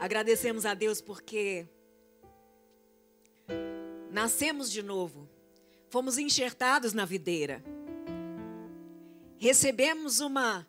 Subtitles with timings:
[0.00, 1.68] Agradecemos a Deus porque
[4.10, 5.28] nascemos de novo,
[5.90, 7.62] fomos enxertados na videira,
[9.36, 10.66] recebemos uma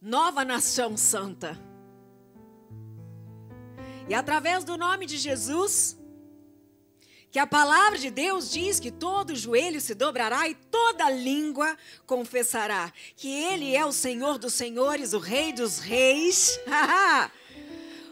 [0.00, 1.56] nova nação santa.
[4.08, 5.96] E através do nome de Jesus,
[7.30, 12.92] que a palavra de Deus diz que todo joelho se dobrará e toda língua confessará
[13.14, 16.58] que Ele é o Senhor dos senhores, o Rei dos reis,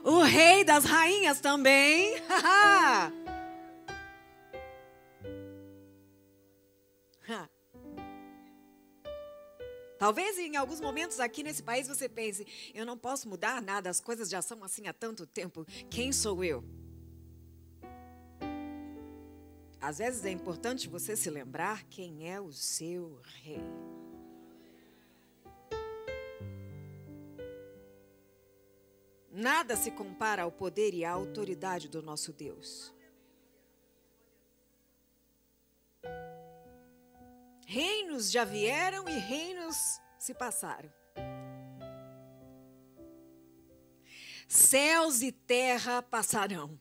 [0.05, 2.15] o Rei das rainhas também.
[10.01, 14.01] Talvez em alguns momentos aqui nesse país você pense: eu não posso mudar nada, as
[14.01, 15.67] coisas já são assim há tanto tempo.
[15.91, 16.65] Quem sou eu?
[19.79, 23.61] Às vezes é importante você se lembrar quem é o seu rei.
[29.31, 32.93] Nada se compara ao poder e à autoridade do nosso Deus.
[37.67, 40.93] Reinos já vieram e reinos se passaram.
[44.49, 46.77] Céus e terra passarão.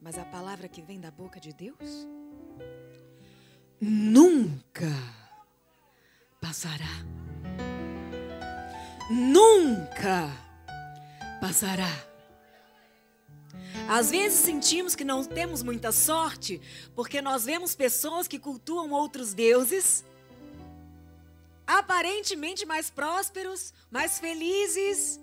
[0.00, 2.08] Mas a palavra que vem da boca de Deus
[3.78, 4.88] nunca
[6.40, 7.21] passará.
[9.10, 10.30] Nunca
[11.40, 11.90] passará.
[13.88, 16.60] Às vezes sentimos que não temos muita sorte,
[16.94, 20.04] porque nós vemos pessoas que cultuam outros deuses,
[21.66, 25.20] aparentemente mais prósperos, mais felizes.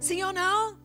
[0.00, 0.78] Sim ou não?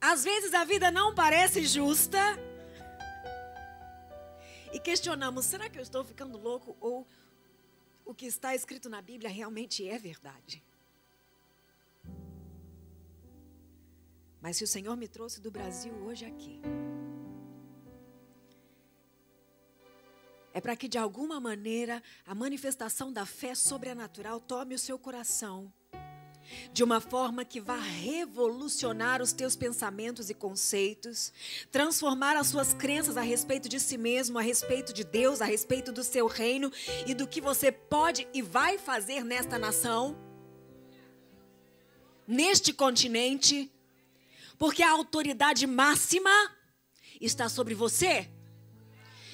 [0.00, 2.18] Às vezes a vida não parece justa.
[4.72, 6.76] E questionamos: será que eu estou ficando louco?
[6.80, 7.06] Ou
[8.04, 10.62] o que está escrito na Bíblia realmente é verdade?
[14.40, 16.60] Mas se o Senhor me trouxe do Brasil hoje aqui,
[20.52, 25.72] é para que de alguma maneira a manifestação da fé sobrenatural tome o seu coração
[26.72, 31.32] de uma forma que vá revolucionar os teus pensamentos e conceitos,
[31.70, 35.92] transformar as suas crenças a respeito de si mesmo, a respeito de Deus, a respeito
[35.92, 36.70] do seu reino
[37.06, 40.16] e do que você pode e vai fazer nesta nação,
[42.26, 43.70] neste continente
[44.62, 46.30] porque a autoridade máxima
[47.20, 48.30] está sobre você.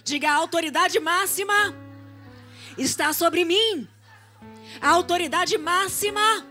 [0.03, 1.77] Diga: a autoridade máxima
[2.79, 3.87] está sobre mim.
[4.81, 6.48] A autoridade máxima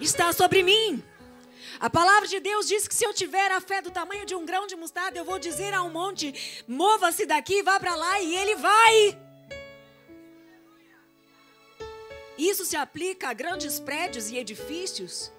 [0.00, 1.02] está sobre mim.
[1.78, 4.44] A palavra de Deus diz que se eu tiver a fé do tamanho de um
[4.44, 8.36] grão de mostarda, eu vou dizer a um monte: mova-se daqui, vá para lá, e
[8.36, 9.18] ele vai.
[12.36, 15.32] Isso se aplica a grandes prédios e edifícios.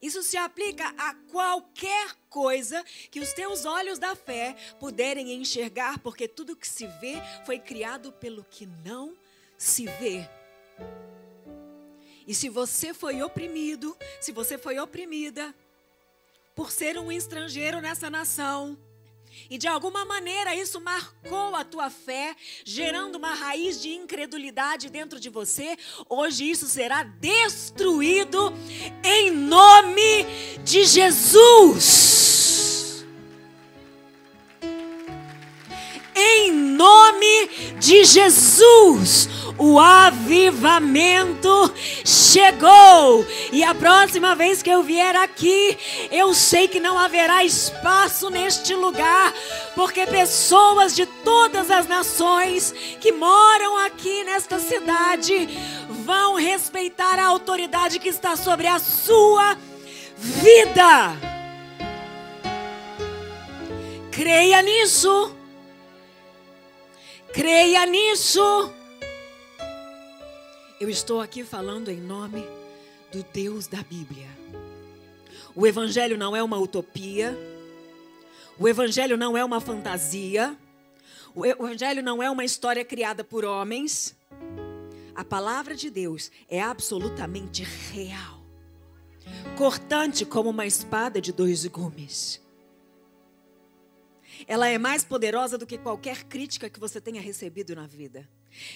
[0.00, 6.28] Isso se aplica a qualquer coisa que os teus olhos da fé puderem enxergar, porque
[6.28, 9.16] tudo que se vê foi criado pelo que não
[9.56, 10.28] se vê.
[12.28, 15.54] E se você foi oprimido, se você foi oprimida
[16.54, 18.76] por ser um estrangeiro nessa nação,
[19.48, 25.18] e de alguma maneira isso marcou a tua fé, gerando uma raiz de incredulidade dentro
[25.18, 25.76] de você.
[26.08, 28.52] Hoje isso será destruído
[29.02, 30.24] em nome
[30.64, 32.17] de Jesus.
[37.78, 39.28] De Jesus
[39.58, 43.26] o avivamento chegou.
[43.52, 45.76] E a próxima vez que eu vier aqui,
[46.12, 49.34] eu sei que não haverá espaço neste lugar,
[49.74, 55.48] porque pessoas de todas as nações que moram aqui nesta cidade
[56.04, 59.56] vão respeitar a autoridade que está sobre a sua
[60.16, 61.16] vida.
[64.12, 65.37] Creia nisso.
[67.32, 68.40] Creia nisso.
[70.80, 72.42] Eu estou aqui falando em nome
[73.12, 74.26] do Deus da Bíblia.
[75.54, 77.36] O Evangelho não é uma utopia.
[78.58, 80.56] O Evangelho não é uma fantasia.
[81.34, 84.16] O Evangelho não é uma história criada por homens.
[85.14, 88.40] A palavra de Deus é absolutamente real,
[89.56, 92.40] cortante como uma espada de dois gumes.
[94.46, 98.28] Ela é mais poderosa do que qualquer crítica que você tenha recebido na vida.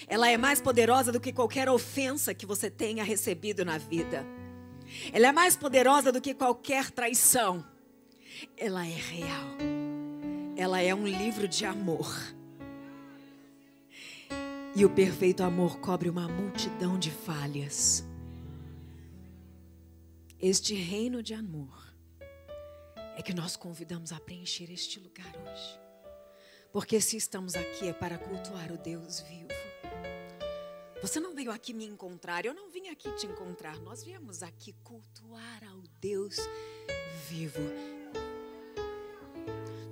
[0.07, 4.25] Ela é mais poderosa do que qualquer ofensa que você tenha recebido na vida.
[5.11, 7.65] Ela é mais poderosa do que qualquer traição.
[8.57, 9.57] Ela é real.
[10.55, 12.11] Ela é um livro de amor.
[14.75, 18.03] E o perfeito amor cobre uma multidão de falhas.
[20.39, 21.82] Este reino de amor
[23.15, 25.79] é que nós convidamos a preencher este lugar hoje.
[26.71, 29.49] Porque se estamos aqui é para cultuar o Deus vivo.
[31.01, 33.77] Você não veio aqui me encontrar, eu não vim aqui te encontrar.
[33.81, 36.37] Nós viemos aqui cultuar ao Deus
[37.29, 37.61] vivo.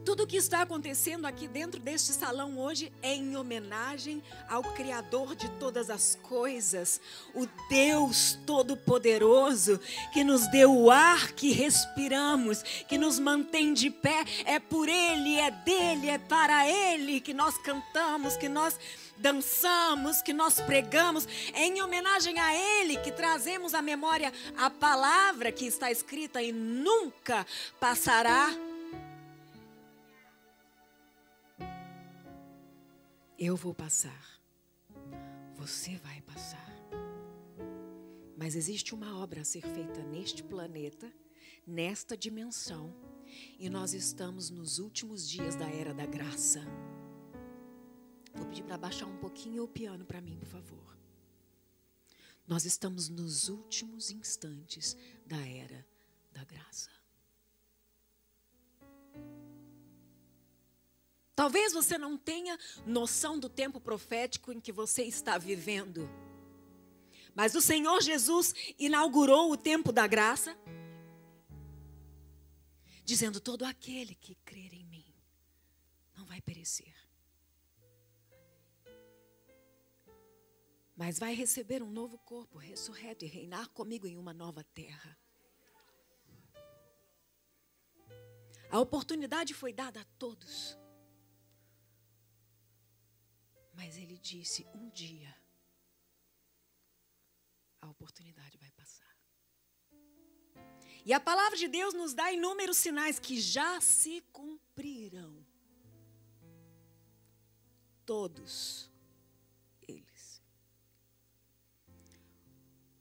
[0.03, 5.48] Tudo que está acontecendo aqui dentro deste salão hoje é em homenagem ao Criador de
[5.51, 7.00] todas as coisas,
[7.36, 9.80] o Deus Todo-Poderoso,
[10.12, 14.25] que nos deu o ar que respiramos, que nos mantém de pé.
[14.44, 18.80] É por Ele, é dele, é para Ele que nós cantamos, que nós
[19.18, 21.27] dançamos, que nós pregamos.
[21.54, 26.51] É em homenagem a Ele que trazemos à memória a palavra que está escrita e
[26.51, 27.45] nunca
[27.80, 28.51] passará
[33.43, 34.39] Eu vou passar.
[35.55, 36.71] Você vai passar.
[38.38, 41.11] Mas existe uma obra a ser feita neste planeta,
[41.65, 42.93] nesta dimensão,
[43.57, 46.61] e nós estamos nos últimos dias da era da graça.
[48.35, 50.95] Vou pedir para baixar um pouquinho o piano para mim, por favor.
[52.47, 54.95] Nós estamos nos últimos instantes
[55.25, 55.83] da era
[56.31, 57.00] da graça.
[61.41, 62.55] Talvez você não tenha
[62.85, 66.07] noção do tempo profético em que você está vivendo.
[67.33, 70.55] Mas o Senhor Jesus inaugurou o tempo da graça,
[73.03, 75.11] dizendo: todo aquele que crer em mim
[76.15, 76.93] não vai perecer,
[80.95, 85.17] mas vai receber um novo corpo ressurreto e reinar comigo em uma nova terra.
[88.69, 90.79] A oportunidade foi dada a todos.
[93.81, 95.36] Mas ele disse: um dia
[97.81, 99.13] a oportunidade vai passar.
[101.04, 105.33] E a palavra de Deus nos dá inúmeros sinais que já se cumprirão.
[108.06, 108.88] Todos
[109.81, 110.44] eles.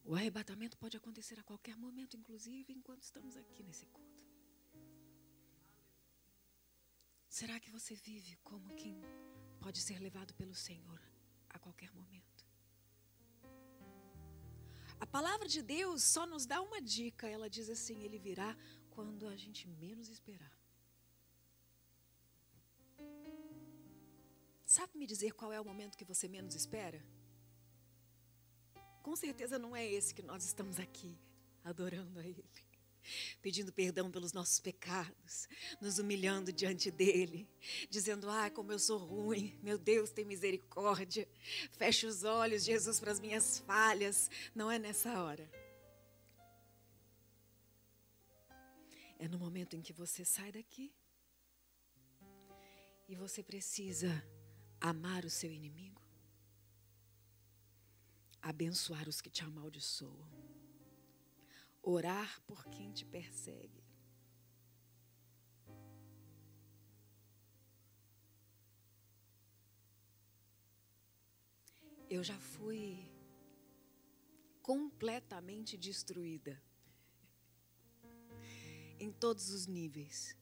[0.02, 4.24] O arrebatamento pode acontecer a qualquer momento, inclusive enquanto estamos aqui nesse culto.
[7.28, 8.98] Será que você vive como quem
[9.60, 11.00] pode ser levado pelo Senhor
[11.48, 12.46] a qualquer momento.
[14.98, 17.26] A palavra de Deus só nos dá uma dica.
[17.26, 18.56] Ela diz assim: Ele virá
[18.90, 20.52] quando a gente menos esperar.
[24.64, 27.04] Sabe me dizer qual é o momento que você menos espera?
[29.02, 31.18] Com certeza não é esse que nós estamos aqui
[31.64, 32.44] adorando a Ele
[33.40, 35.48] pedindo perdão pelos nossos pecados,
[35.80, 37.48] nos humilhando diante dele,
[37.88, 39.58] dizendo: "Ah, como eu sou ruim.
[39.62, 41.28] Meu Deus, tem misericórdia.
[41.72, 44.30] Feche os olhos, Jesus, para as minhas falhas".
[44.54, 45.50] Não é nessa hora.
[49.18, 50.92] É no momento em que você sai daqui
[53.06, 54.24] e você precisa
[54.80, 56.00] amar o seu inimigo,
[58.40, 60.40] abençoar os que te amaldiçoam
[61.82, 63.82] orar por quem te persegue.
[72.08, 73.08] Eu já fui
[74.62, 76.60] completamente destruída
[78.98, 80.36] em todos os níveis,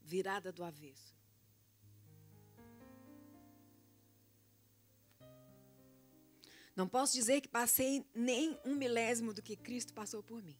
[0.00, 1.21] virada do avesso.
[6.74, 10.56] Não posso dizer que passei nem um milésimo do que Cristo passou por mim.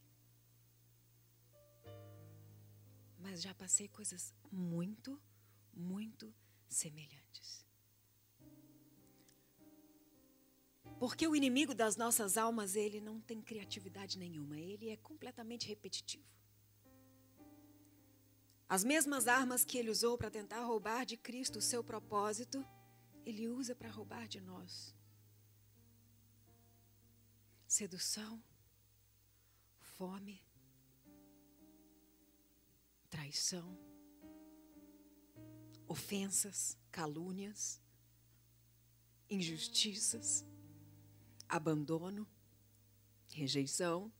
[3.18, 5.20] Mas já passei coisas muito,
[5.72, 6.34] muito
[6.68, 7.64] semelhantes.
[10.98, 16.30] Porque o inimigo das nossas almas, ele não tem criatividade nenhuma, ele é completamente repetitivo.
[18.68, 22.64] As mesmas armas que ele usou para tentar roubar de Cristo o seu propósito,
[23.24, 24.94] ele usa para roubar de nós
[27.72, 28.38] sedução,
[29.80, 30.44] fome,
[33.08, 33.78] traição,
[35.88, 37.80] ofensas, calúnias,
[39.30, 40.44] injustiças,
[41.48, 42.28] abandono,
[43.30, 44.12] rejeição.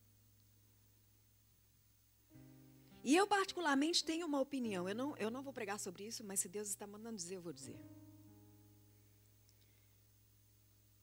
[3.05, 4.89] E eu, particularmente, tenho uma opinião.
[4.89, 7.43] Eu não, eu não vou pregar sobre isso, mas se Deus está mandando dizer, eu
[7.43, 7.79] vou dizer.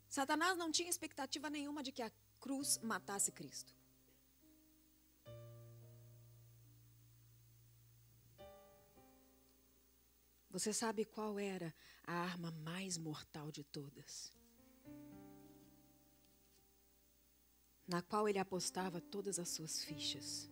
[0.10, 3.80] Satanás não tinha expectativa nenhuma de que a cruz matasse Cristo.
[10.50, 14.34] Você sabe qual era a arma mais mortal de todas?
[17.88, 20.50] Na qual ele apostava todas as suas fichas.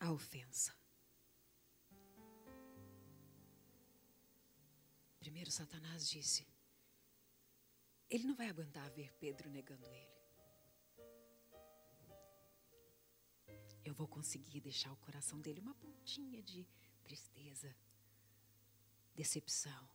[0.00, 0.81] A ofensa.
[5.32, 6.46] Primeiro, Satanás disse:
[8.10, 10.12] Ele não vai aguentar ver Pedro negando ele.
[13.82, 16.66] eu vou conseguir deixar o coração dele uma pontinha de
[17.02, 17.74] tristeza,
[19.14, 19.88] decepção,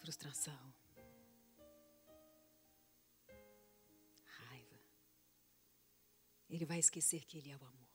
[0.00, 0.74] frustração,
[4.24, 4.80] raiva.
[6.50, 7.92] Ele vai esquecer que ele é o amor.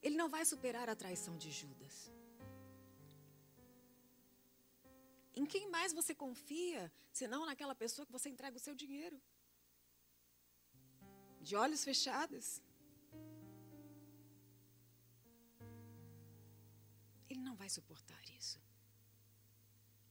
[0.00, 2.10] Ele não vai superar a traição de Judas.
[5.34, 9.20] Em quem mais você confia, senão naquela pessoa que você entrega o seu dinheiro?
[11.40, 12.62] de olhos fechados.
[17.28, 18.60] Ele não vai suportar isso.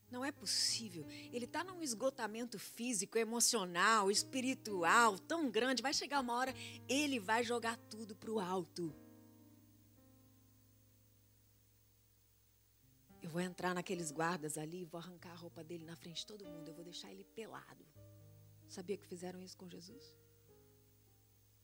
[0.09, 1.05] Não é possível.
[1.31, 5.83] Ele está num esgotamento físico, emocional, espiritual tão grande.
[5.83, 6.53] Vai chegar uma hora,
[6.87, 8.95] ele vai jogar tudo para o alto.
[13.29, 16.49] Eu vou entrar naqueles guardas ali, vou arrancar a roupa dele na frente de todo
[16.53, 16.67] mundo.
[16.67, 17.85] Eu vou deixar ele pelado.
[18.67, 20.15] Sabia que fizeram isso com Jesus?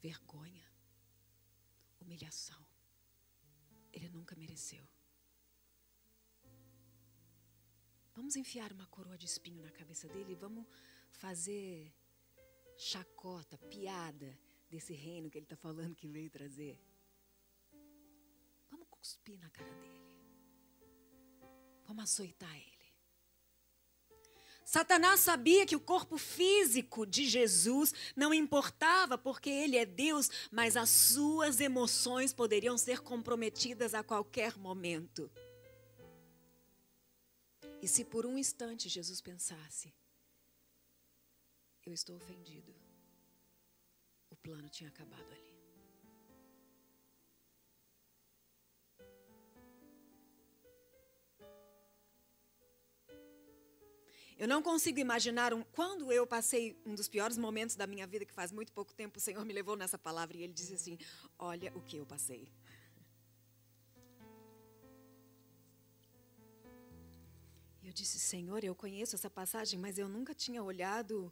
[0.05, 0.67] vergonha,
[1.99, 2.63] humilhação.
[3.91, 4.87] Ele nunca mereceu.
[8.13, 10.67] Vamos enfiar uma coroa de espinho na cabeça dele e vamos
[11.09, 11.91] fazer
[12.77, 16.79] chacota, piada desse reino que ele está falando que veio trazer.
[18.69, 20.04] Vamos cuspir na cara dele.
[21.85, 22.75] Vamos açoitar ele.
[24.65, 30.75] Satanás sabia que o corpo físico de Jesus não importava porque ele é Deus, mas
[30.75, 35.31] as suas emoções poderiam ser comprometidas a qualquer momento.
[37.79, 39.93] E se por um instante Jesus pensasse,
[41.85, 42.73] eu estou ofendido,
[44.31, 45.54] o plano tinha acabado ali.
[54.37, 58.25] Eu não consigo imaginar um, quando eu passei um dos piores momentos da minha vida,
[58.25, 60.97] que faz muito pouco tempo, o Senhor me levou nessa palavra e ele disse assim:
[61.39, 62.51] Olha o que eu passei.
[67.81, 71.31] Eu disse: Senhor, eu conheço essa passagem, mas eu nunca tinha olhado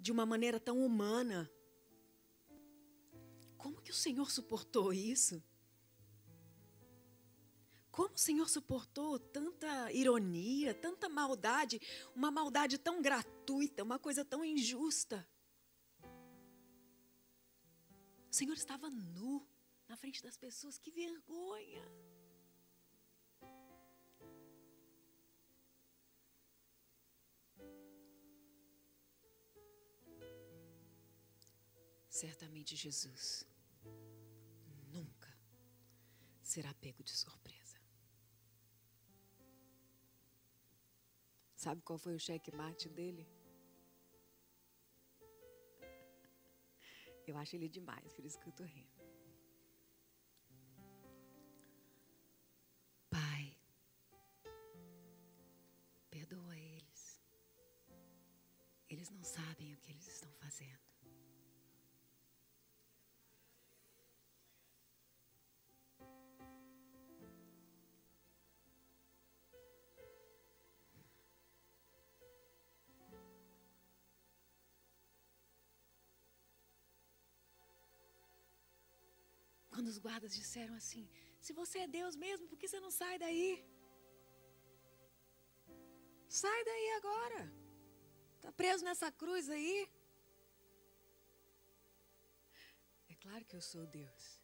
[0.00, 1.50] de uma maneira tão humana.
[3.58, 5.42] Como que o Senhor suportou isso?
[7.98, 11.80] Como o Senhor suportou tanta ironia, tanta maldade,
[12.14, 15.28] uma maldade tão gratuita, uma coisa tão injusta?
[18.30, 19.44] O Senhor estava nu
[19.88, 21.84] na frente das pessoas, que vergonha!
[32.08, 33.44] Certamente Jesus
[34.86, 35.36] nunca
[36.44, 37.67] será pego de surpresa.
[41.58, 43.26] Sabe qual foi o checkmate dele?
[47.26, 48.96] Eu acho ele demais, por isso que eu estou rindo.
[53.10, 53.58] Pai,
[56.08, 57.20] perdoa eles.
[58.88, 60.86] Eles não sabem o que eles estão fazendo.
[79.78, 81.08] Quando os guardas disseram assim:
[81.40, 83.64] Se você é Deus mesmo, por que você não sai daí?
[86.28, 87.52] Sai daí agora.
[88.34, 89.88] Está preso nessa cruz aí.
[93.08, 94.42] É claro que eu sou Deus.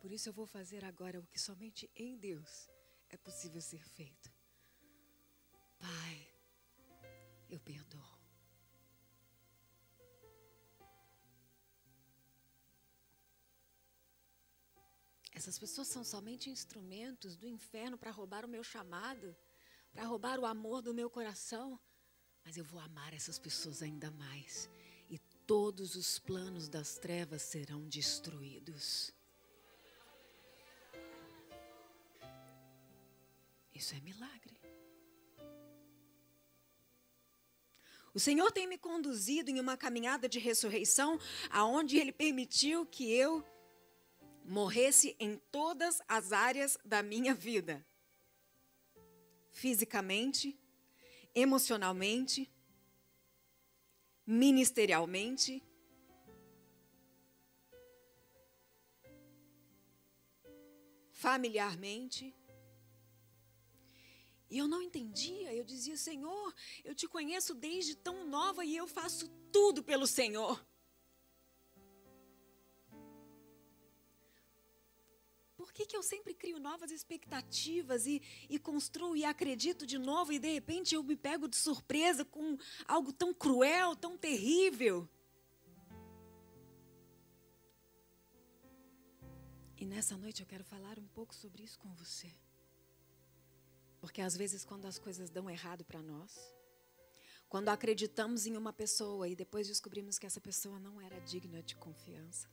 [0.00, 2.68] Por isso eu vou fazer agora o que somente em Deus
[3.08, 4.34] é possível ser feito.
[5.78, 6.34] Pai,
[7.48, 7.91] eu perdoo.
[15.32, 19.34] Essas pessoas são somente instrumentos do inferno para roubar o meu chamado,
[19.90, 21.80] para roubar o amor do meu coração.
[22.44, 24.68] Mas eu vou amar essas pessoas ainda mais.
[25.08, 29.12] E todos os planos das trevas serão destruídos.
[33.74, 34.60] Isso é milagre.
[38.14, 41.18] O Senhor tem me conduzido em uma caminhada de ressurreição,
[41.50, 43.42] aonde Ele permitiu que eu
[44.44, 47.84] morresse em todas as áreas da minha vida
[49.52, 50.58] fisicamente,
[51.34, 52.50] emocionalmente,
[54.26, 55.62] ministerialmente.
[61.10, 62.34] Familiarmente.
[64.50, 68.88] E eu não entendia, eu dizia, Senhor, eu te conheço desde tão nova e eu
[68.88, 70.66] faço tudo pelo Senhor.
[75.72, 80.30] Por que, que eu sempre crio novas expectativas e, e construo e acredito de novo
[80.30, 85.08] e de repente eu me pego de surpresa com algo tão cruel, tão terrível?
[89.78, 92.30] E nessa noite eu quero falar um pouco sobre isso com você.
[93.98, 96.54] Porque às vezes, quando as coisas dão errado para nós,
[97.48, 101.76] quando acreditamos em uma pessoa e depois descobrimos que essa pessoa não era digna de
[101.76, 102.46] confiança,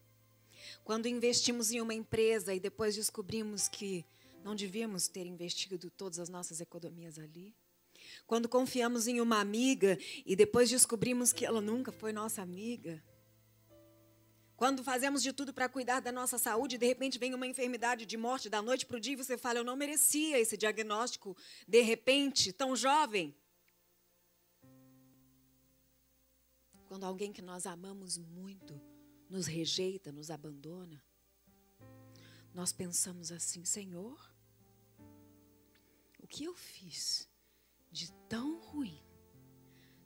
[0.84, 4.06] quando investimos em uma empresa e depois descobrimos que
[4.44, 7.54] não devíamos ter investido todas as nossas economias ali.
[8.26, 13.04] Quando confiamos em uma amiga e depois descobrimos que ela nunca foi nossa amiga.
[14.56, 18.06] Quando fazemos de tudo para cuidar da nossa saúde e de repente vem uma enfermidade
[18.06, 21.36] de morte da noite para o dia e você fala: Eu não merecia esse diagnóstico
[21.68, 23.34] de repente, tão jovem.
[26.88, 28.82] Quando alguém que nós amamos muito
[29.30, 31.02] nos rejeita, nos abandona,
[32.54, 34.20] nós pensamos assim: Senhor,
[36.20, 37.30] o que eu fiz
[37.92, 39.02] de tão ruim,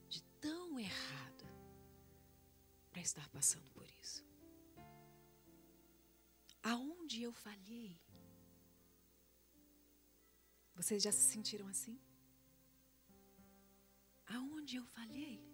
[0.10, 1.46] de tão errado,
[2.92, 4.24] para estar passando por isso?
[6.62, 8.00] Aonde eu falhei?
[10.76, 12.00] Vocês já se sentiram assim?
[14.26, 15.53] Aonde eu falhei?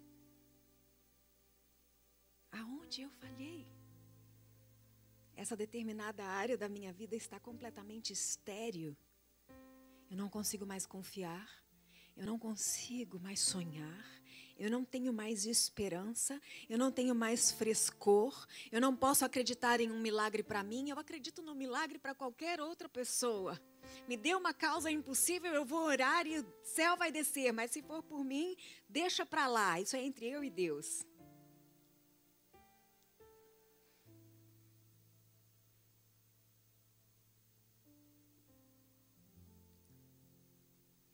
[2.52, 3.66] Aonde eu falhei?
[5.34, 8.96] Essa determinada área da minha vida está completamente estéril.
[10.10, 11.48] Eu não consigo mais confiar,
[12.16, 14.04] eu não consigo mais sonhar,
[14.58, 19.90] eu não tenho mais esperança, eu não tenho mais frescor, eu não posso acreditar em
[19.90, 23.58] um milagre para mim, eu acredito no milagre para qualquer outra pessoa.
[24.06, 27.80] Me dê uma causa impossível, eu vou orar e o céu vai descer, mas se
[27.80, 28.56] for por mim,
[28.88, 31.06] deixa para lá, isso é entre eu e Deus.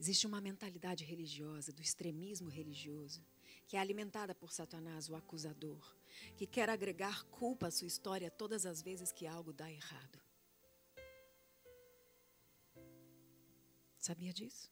[0.07, 3.27] Existe uma mentalidade religiosa, do extremismo religioso,
[3.67, 5.85] que é alimentada por Satanás, o acusador,
[6.37, 10.21] que quer agregar culpa à sua história todas as vezes que algo dá errado.
[13.99, 14.71] Sabia disso?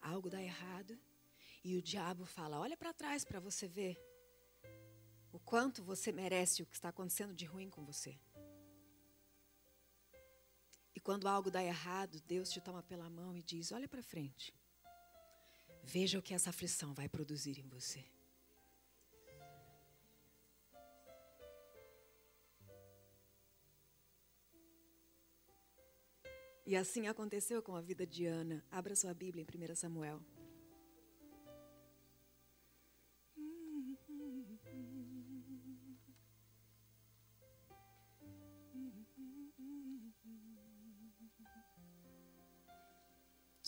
[0.00, 0.98] Algo dá errado
[1.62, 3.98] e o diabo fala: olha para trás para você ver
[5.30, 8.18] o quanto você merece o que está acontecendo de ruim com você.
[11.08, 14.54] Quando algo dá errado, Deus te toma pela mão e diz: Olha para frente.
[15.82, 18.04] Veja o que essa aflição vai produzir em você.
[26.66, 28.62] E assim aconteceu com a vida de Ana.
[28.70, 30.20] Abra sua Bíblia em 1 Samuel.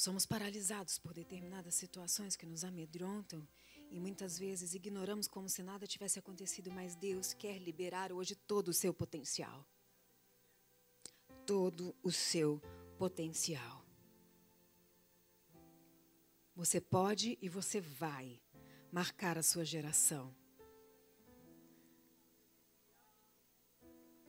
[0.00, 3.46] Somos paralisados por determinadas situações que nos amedrontam
[3.90, 8.68] e muitas vezes ignoramos como se nada tivesse acontecido, mas Deus quer liberar hoje todo
[8.68, 9.62] o seu potencial.
[11.44, 12.62] Todo o seu
[12.96, 13.84] potencial.
[16.56, 18.40] Você pode e você vai
[18.90, 20.34] marcar a sua geração.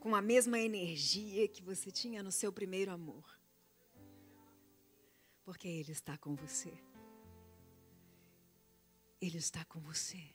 [0.01, 3.40] Com a mesma energia que você tinha no seu primeiro amor
[5.51, 6.71] porque Ele está com você.
[9.19, 10.33] Ele está com você.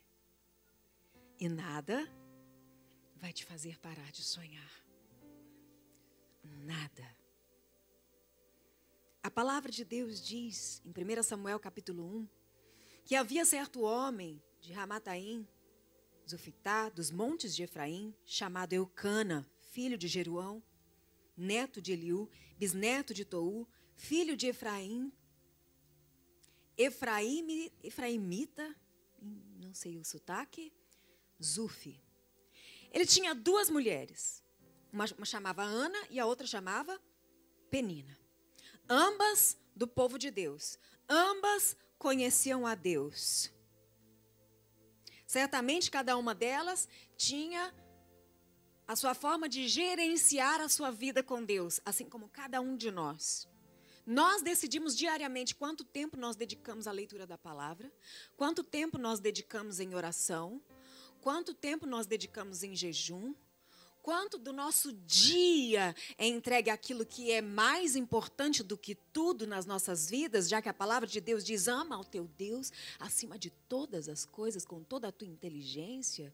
[1.40, 2.06] E nada
[3.14, 4.86] vai te fazer parar de sonhar.
[6.44, 7.16] Nada.
[9.22, 12.28] A palavra de Deus diz, em 1 Samuel capítulo 1,
[13.02, 15.48] que havia certo homem de Ramataim,
[16.28, 20.62] Zufitá, dos montes de Efraim, chamado Eucana, filho de Jeruão,
[21.34, 23.66] neto de Eliú, bisneto de Tou,
[23.96, 25.12] filho de Efraim,
[26.76, 28.76] Efraim, Efraimita,
[29.58, 30.72] não sei o sotaque,
[31.42, 32.00] Zufi.
[32.92, 34.44] Ele tinha duas mulheres.
[34.92, 37.00] Uma, uma chamava Ana e a outra chamava
[37.70, 38.16] Penina.
[38.88, 40.78] Ambas do povo de Deus.
[41.08, 43.50] Ambas conheciam a Deus.
[45.26, 47.74] Certamente cada uma delas tinha
[48.86, 52.90] a sua forma de gerenciar a sua vida com Deus, assim como cada um de
[52.90, 53.48] nós.
[54.06, 57.92] Nós decidimos diariamente quanto tempo nós dedicamos à leitura da palavra,
[58.36, 60.62] quanto tempo nós dedicamos em oração,
[61.20, 63.34] quanto tempo nós dedicamos em jejum,
[64.00, 69.66] quanto do nosso dia é entregue àquilo que é mais importante do que tudo nas
[69.66, 73.50] nossas vidas, já que a palavra de Deus diz: ama ao teu Deus acima de
[73.50, 76.32] todas as coisas, com toda a tua inteligência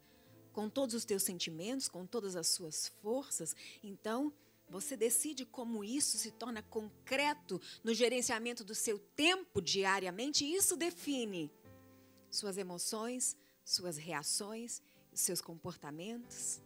[0.53, 3.57] com todos os teus sentimentos, com todas as suas forças.
[3.83, 4.33] Então,
[4.73, 11.53] você decide como isso se torna concreto no gerenciamento do seu tempo diariamente, isso define
[12.31, 14.81] suas emoções, suas reações,
[15.13, 16.59] seus comportamentos.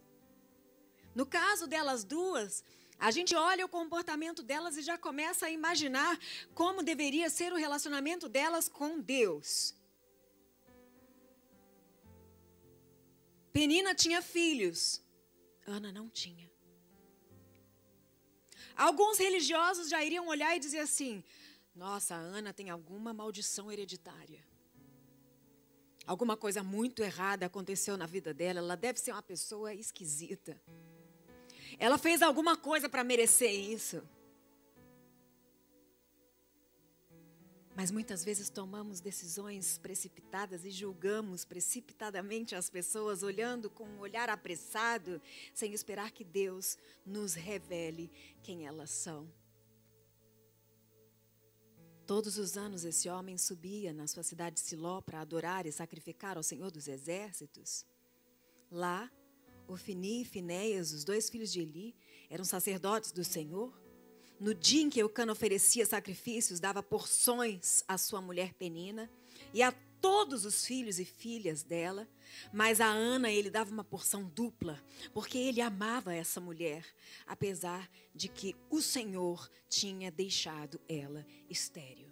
[1.13, 2.63] No caso delas duas,
[2.97, 6.17] a gente olha o comportamento delas e já começa a imaginar
[6.55, 9.75] como deveria ser o relacionamento delas com Deus.
[13.51, 15.03] Penina tinha filhos,
[15.65, 16.49] Ana não tinha.
[18.77, 21.23] Alguns religiosos já iriam olhar e dizer assim:
[21.75, 24.45] nossa, a Ana tem alguma maldição hereditária.
[26.05, 30.61] Alguma coisa muito errada aconteceu na vida dela, ela deve ser uma pessoa esquisita.
[31.77, 34.01] Ela fez alguma coisa para merecer isso.
[37.77, 44.31] Mas muitas vezes tomamos decisões precipitadas e julgamos precipitadamente as pessoas, olhando com um olhar
[44.31, 45.21] apressado,
[45.53, 48.09] sem esperar que Deus nos revele
[48.41, 49.31] quem elas são.
[52.07, 56.35] Todos os anos esse homem subia na sua cidade de Siló para adorar e sacrificar
[56.35, 57.85] ao Senhor dos Exércitos.
[58.71, 59.07] Lá,
[59.67, 61.95] Ofini e Finéias, os dois filhos de Eli,
[62.27, 63.71] eram sacerdotes do Senhor
[64.39, 69.09] no dia em que Eucana oferecia sacrifícios, dava porções à sua mulher Penina
[69.53, 69.71] e a
[70.01, 72.07] todos os filhos e filhas dela,
[72.53, 74.81] mas a Ana ele dava uma porção dupla,
[75.13, 76.85] porque ele amava essa mulher,
[77.25, 82.07] apesar de que o Senhor tinha deixado ela estéril.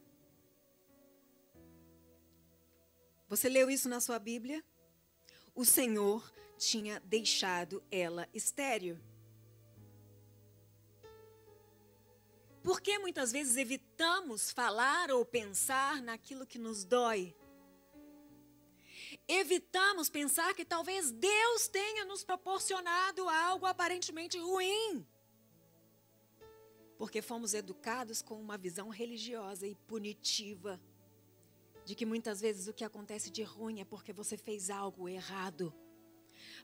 [3.27, 4.63] Você leu isso na sua Bíblia?
[5.53, 8.97] O Senhor tinha deixado ela estéril.
[12.65, 17.37] Por que muitas vezes evitamos falar ou pensar naquilo que nos dói?
[19.27, 25.05] Evitamos pensar que talvez Deus tenha nos proporcionado algo aparentemente ruim.
[26.97, 30.81] Porque fomos educados com uma visão religiosa e punitiva
[31.85, 35.71] de que muitas vezes o que acontece de ruim é porque você fez algo errado.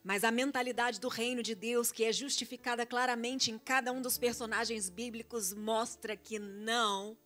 [0.04, 4.18] Mas a mentalidade do reino de Deus, que é justificada claramente em cada um dos
[4.18, 7.18] personagens bíblicos, mostra que não.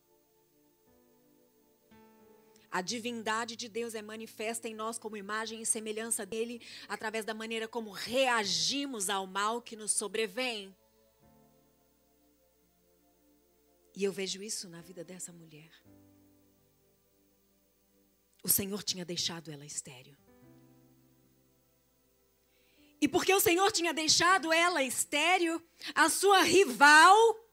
[2.70, 7.34] A divindade de Deus é manifesta em nós como imagem e semelhança dele, através da
[7.34, 10.76] maneira como reagimos ao mal que nos sobrevém.
[13.96, 15.72] E eu vejo isso na vida dessa mulher.
[18.44, 20.25] O Senhor tinha deixado ela estéreo.
[23.02, 25.62] E porque o Senhor tinha deixado ela estéril,
[25.94, 27.46] a sua rival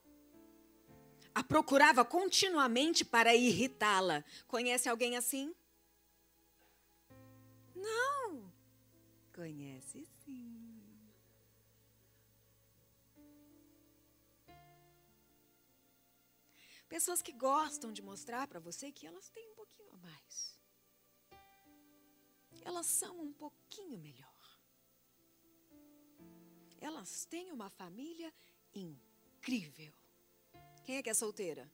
[1.35, 4.25] a procurava continuamente para irritá-la.
[4.47, 5.55] Conhece alguém assim?
[7.75, 8.53] Não.
[9.35, 10.61] Conhece sim.
[16.89, 20.59] Pessoas que gostam de mostrar para você que elas têm um pouquinho a mais.
[22.63, 24.32] Elas são um pouquinho melhor
[26.83, 28.33] elas têm uma família
[28.75, 29.93] incrível.
[30.85, 31.71] Quem é que é solteira?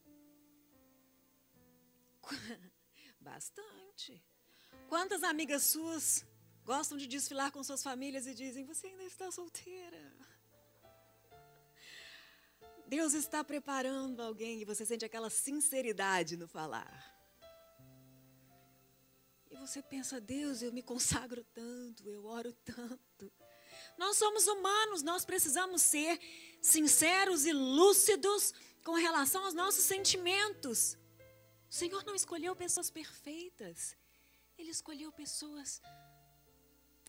[3.21, 4.23] Bastante.
[4.89, 6.25] Quantas amigas suas
[6.65, 10.13] gostam de desfilar com suas famílias e dizem: Você ainda está solteira?
[12.87, 17.17] Deus está preparando alguém e você sente aquela sinceridade no falar.
[19.51, 23.33] E você pensa: Deus, eu me consagro tanto, eu oro tanto.
[23.99, 26.21] Nós somos humanos, nós precisamos ser
[26.63, 30.97] sinceros e lúcidos com relação aos nossos sentimentos.
[31.69, 33.97] O Senhor não escolheu pessoas perfeitas,
[34.57, 35.83] Ele escolheu pessoas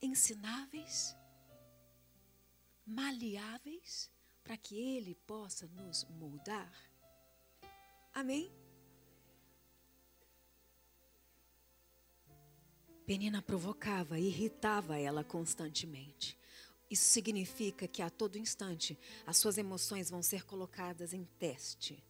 [0.02, 1.16] ensináveis,
[2.86, 4.10] maleáveis,
[4.44, 6.74] para que Ele possa nos moldar.
[8.14, 8.52] Amém?
[13.06, 16.39] Penina provocava, irritava ela constantemente.
[16.90, 22.04] Isso significa que a todo instante as suas emoções vão ser colocadas em teste.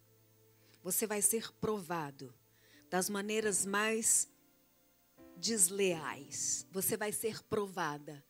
[0.82, 2.34] Você vai ser provado
[2.88, 4.28] das maneiras mais
[5.36, 6.66] desleais.
[6.72, 8.24] Você vai ser provada.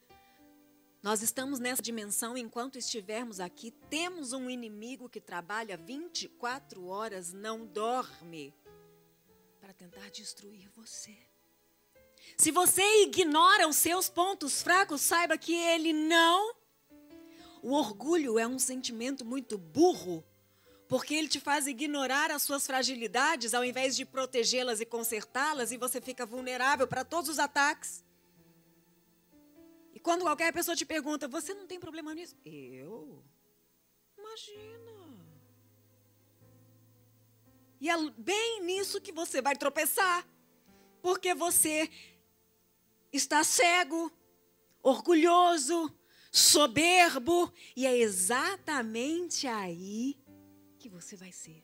[1.03, 3.71] Nós estamos nessa dimensão enquanto estivermos aqui.
[3.89, 8.55] Temos um inimigo que trabalha 24 horas, não dorme,
[9.61, 11.30] para tentar destruir você.
[12.37, 16.55] Se você ignora os seus pontos fracos, saiba que ele não.
[17.63, 20.25] O orgulho é um sentimento muito burro,
[20.89, 25.77] porque ele te faz ignorar as suas fragilidades ao invés de protegê-las e consertá-las, e
[25.77, 28.03] você fica vulnerável para todos os ataques.
[29.93, 32.35] E quando qualquer pessoa te pergunta, você não tem problema nisso?
[32.45, 33.23] Eu?
[34.17, 34.93] Imagina.
[37.81, 40.27] E é bem nisso que você vai tropeçar,
[41.03, 41.91] porque você
[43.13, 44.13] está cego,
[44.83, 45.95] orgulhoso,
[46.31, 50.17] soberbo, e é exatamente aí
[50.79, 51.63] que você vai ser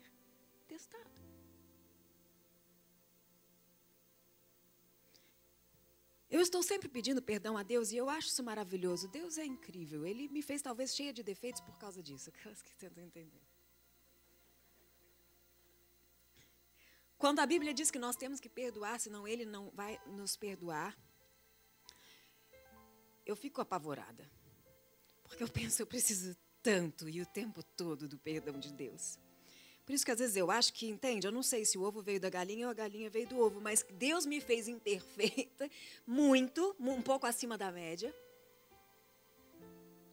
[0.67, 1.07] testado.
[6.29, 9.09] Eu estou sempre pedindo perdão a Deus e eu acho isso maravilhoso.
[9.09, 10.05] Deus é incrível.
[10.05, 12.31] Ele me fez talvez cheia de defeitos por causa disso.
[12.31, 13.41] Aquelas que tentam entender.
[17.17, 20.95] Quando a Bíblia diz que nós temos que perdoar, senão Ele não vai nos perdoar,
[23.27, 24.31] eu fico apavorada.
[25.25, 29.19] Porque eu penso, eu preciso tanto e o tempo todo do perdão de Deus.
[29.85, 31.27] Por isso que às vezes eu acho que, entende?
[31.27, 33.61] Eu não sei se o ovo veio da galinha ou a galinha veio do ovo,
[33.61, 35.71] mas Deus me fez imperfeita,
[36.07, 38.15] muito, um pouco acima da média.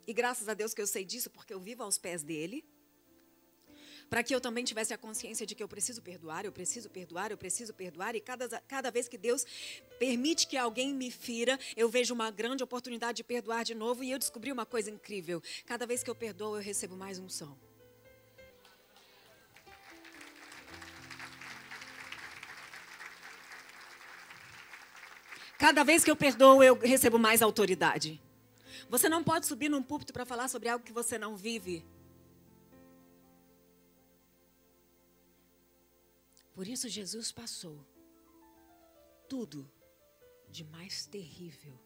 [0.06, 2.64] E graças a Deus que eu sei disso, porque eu vivo aos pés dele
[4.14, 7.32] para que eu também tivesse a consciência de que eu preciso perdoar, eu preciso perdoar,
[7.32, 8.16] eu preciso perdoar.
[8.16, 9.44] E cada, cada vez que Deus
[9.98, 14.04] permite que alguém me fira, eu vejo uma grande oportunidade de perdoar de novo.
[14.04, 17.58] E eu descobri uma coisa incrível: cada vez que eu perdoo, eu recebo mais unção.
[25.58, 28.22] Cada vez que eu perdoo, eu recebo mais autoridade.
[28.92, 31.84] Você não pode subir num púlpito para falar sobre algo que você não vive.
[36.54, 37.84] Por isso Jesus passou
[39.28, 39.70] tudo
[40.48, 41.80] de mais terrível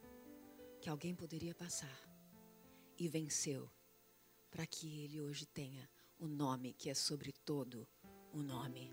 [0.82, 1.98] que alguém poderia passar
[2.98, 3.72] e venceu
[4.52, 7.88] para que ele hoje tenha o nome que é sobre todo
[8.34, 8.92] o nome.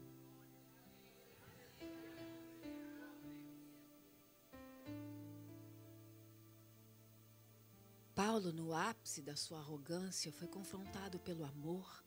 [8.15, 12.05] Paulo, no ápice da sua arrogância, foi confrontado pelo amor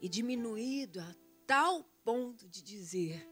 [0.00, 1.14] e diminuído a
[1.48, 3.26] tal ponto de dizer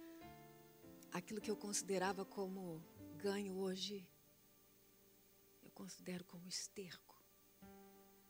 [1.13, 2.83] aquilo que eu considerava como
[3.19, 4.09] ganho hoje,
[5.63, 7.23] eu considero como esterco,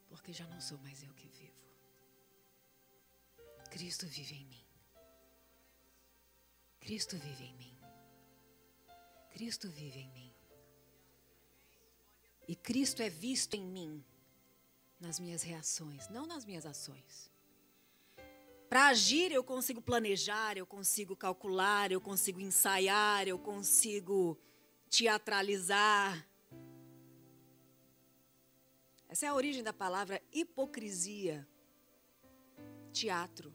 [0.08, 1.64] porque já não sou mais eu que vivo.
[3.70, 4.66] Cristo vive em mim.
[6.80, 7.78] Cristo vive em mim.
[9.30, 10.34] Cristo vive em mim.
[12.48, 14.04] E Cristo é visto em mim
[14.98, 17.35] nas minhas reações, não nas minhas ações.
[18.68, 24.38] Para agir, eu consigo planejar, eu consigo calcular, eu consigo ensaiar, eu consigo
[24.90, 26.26] teatralizar.
[29.08, 31.46] Essa é a origem da palavra hipocrisia.
[32.92, 33.54] Teatro.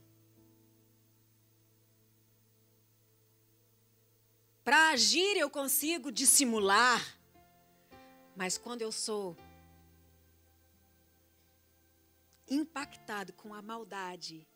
[4.64, 7.02] Para agir, eu consigo dissimular.
[8.36, 9.36] Mas quando eu sou
[12.48, 14.48] impactado com a maldade,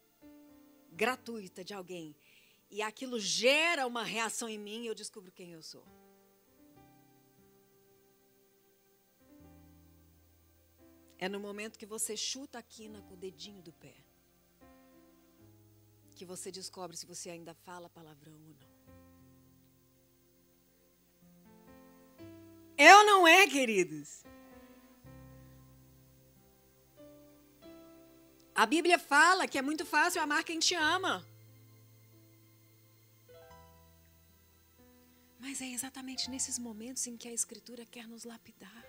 [0.96, 2.16] gratuita de alguém
[2.70, 5.86] e aquilo gera uma reação em mim, eu descubro quem eu sou.
[11.18, 13.96] É no momento que você chuta a quina com o dedinho do pé
[16.16, 18.76] que você descobre se você ainda fala palavrão ou não.
[22.98, 24.24] Ou não é, queridos?
[28.56, 31.26] A Bíblia fala que é muito fácil amar quem te ama.
[35.38, 38.86] Mas é exatamente nesses momentos em que a Escritura quer nos lapidar.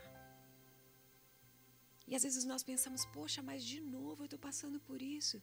[2.06, 5.42] E às vezes nós pensamos, poxa, mas de novo eu estou passando por isso.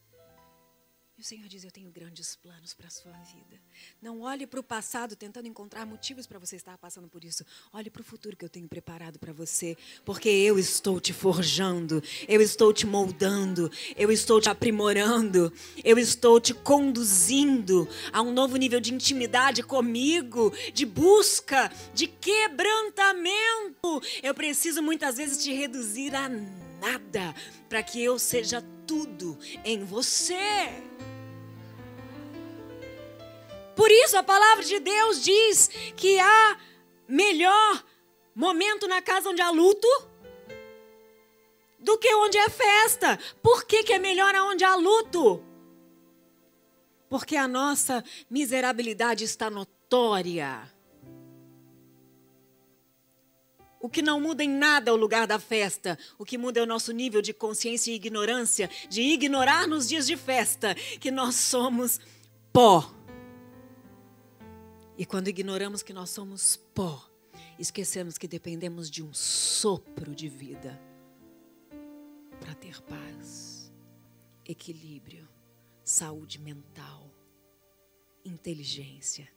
[1.16, 3.62] E o Senhor diz: Eu tenho grandes planos para a sua vida.
[4.02, 7.46] Não olhe para o passado tentando encontrar motivos para você estar passando por isso.
[7.72, 9.78] Olhe para o futuro que eu tenho preparado para você.
[10.04, 16.42] Porque eu estou te forjando, eu estou te moldando, eu estou te aprimorando, eu estou
[16.42, 24.02] te conduzindo a um novo nível de intimidade comigo, de busca, de quebrantamento.
[24.24, 27.36] Eu preciso muitas vezes te reduzir a nada
[27.70, 30.93] para que eu seja tudo em você.
[33.76, 36.58] Por isso a palavra de Deus diz que há
[37.08, 37.84] melhor
[38.36, 39.88] momento na casa onde há luto
[41.80, 43.20] do que onde é festa.
[43.42, 45.44] Por que, que é melhor aonde há luto?
[47.10, 50.72] Porque a nossa miserabilidade está notória.
[53.80, 56.00] O que não muda em nada é o lugar da festa.
[56.18, 60.08] O que muda é o nosso nível de consciência e ignorância, de ignorar nos dias
[60.08, 62.00] de festa que nós somos
[62.54, 63.03] pó.
[65.04, 67.12] E quando ignoramos que nós somos pó,
[67.60, 70.80] esquecemos que dependemos de um sopro de vida
[72.40, 73.70] para ter paz,
[74.46, 75.28] equilíbrio,
[75.84, 77.14] saúde mental,
[78.24, 79.28] inteligência,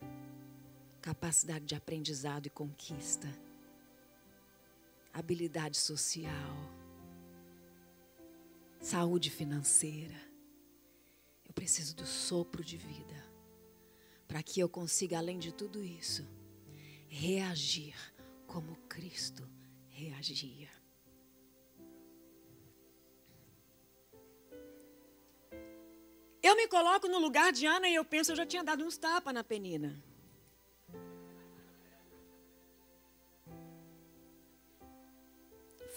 [1.03, 3.27] capacidade de aprendizado e conquista
[5.13, 6.31] habilidade social,
[8.79, 10.15] saúde financeira.
[11.45, 13.26] Eu preciso do sopro de vida
[14.27, 16.27] para que eu consiga, além de tudo isso,
[17.09, 17.97] reagir
[18.47, 19.49] como Cristo
[19.89, 20.71] reagia.
[26.43, 28.97] Eu me coloco no lugar de Ana e eu penso, eu já tinha dado uns
[28.97, 30.01] tapas na penina.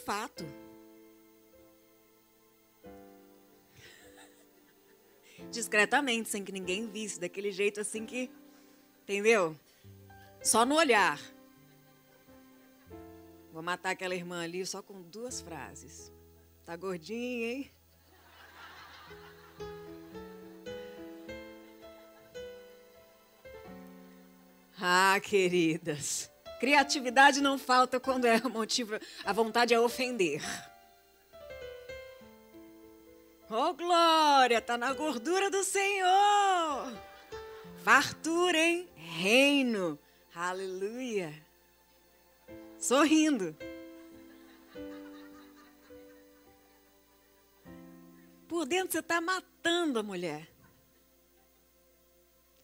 [0.09, 0.68] fato.
[5.51, 8.29] Discretamente, sem que ninguém visse, daquele jeito assim que.
[9.03, 9.55] Entendeu?
[10.41, 11.19] Só no olhar.
[13.51, 16.11] Vou matar aquela irmã ali só com duas frases.
[16.63, 17.71] Tá gordinha, hein?
[24.79, 26.31] Ah, queridas.
[26.59, 30.41] Criatividade não falta quando é motivo, a vontade é ofender.
[33.51, 36.93] Oh, glória, tá na gordura do Senhor.
[37.83, 38.87] Fartura, hein?
[38.95, 39.97] Reino.
[40.35, 41.33] Aleluia.
[42.77, 43.57] Sorrindo.
[48.47, 50.47] Por dentro você está matando a mulher.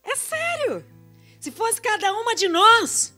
[0.03, 0.85] É sério.
[1.39, 3.14] Se fosse cada uma de nós,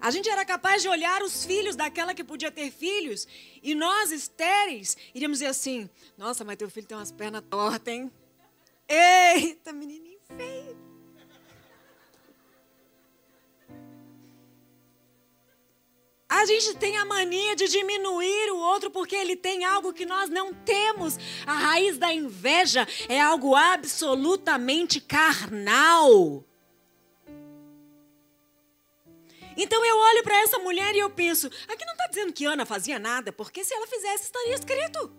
[0.00, 3.26] a gente era capaz de olhar os filhos daquela que podia ter filhos
[3.62, 8.10] e nós, estéreis, iríamos dizer assim: Nossa, mas teu filho tem umas pernas tortas, hein?
[8.88, 10.86] Eita, menininho feio.
[16.28, 20.28] A gente tem a mania de diminuir o outro porque ele tem algo que nós
[20.28, 21.18] não temos.
[21.46, 26.44] A raiz da inveja é algo absolutamente carnal.
[29.56, 32.66] Então eu olho para essa mulher e eu penso: aqui não está dizendo que Ana
[32.66, 35.10] fazia nada, porque se ela fizesse estaria escrito.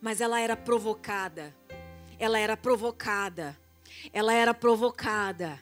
[0.00, 1.54] Mas ela era provocada.
[2.18, 3.58] Ela era provocada.
[4.12, 5.60] Ela era provocada.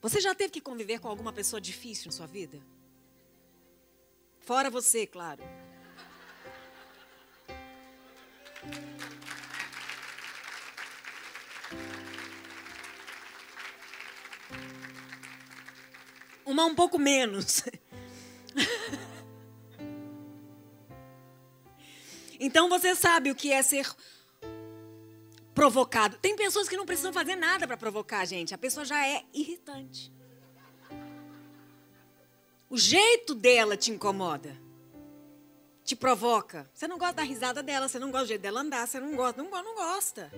[0.00, 2.58] Você já teve que conviver com alguma pessoa difícil na sua vida?
[4.40, 5.42] Fora você, claro.
[16.52, 17.64] Uma um pouco menos.
[22.38, 23.90] então você sabe o que é ser
[25.54, 26.16] provocado.
[26.18, 28.54] Tem pessoas que não precisam fazer nada para provocar, gente.
[28.54, 30.12] A pessoa já é irritante.
[32.68, 34.56] O jeito dela te incomoda.
[35.84, 36.70] Te provoca.
[36.72, 39.14] Você não gosta da risada dela, você não gosta do jeito dela andar, você não
[39.16, 40.30] gosta, não, não gosta.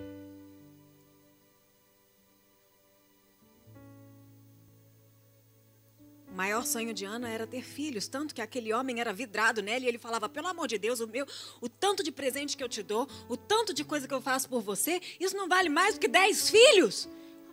[6.35, 9.85] O maior sonho de Ana era ter filhos, tanto que aquele homem era vidrado nela
[9.85, 11.25] e ele falava: pelo amor de Deus, o meu,
[11.61, 14.49] o tanto de presente que eu te dou, o tanto de coisa que eu faço
[14.49, 17.09] por você, isso não vale mais do que dez filhos.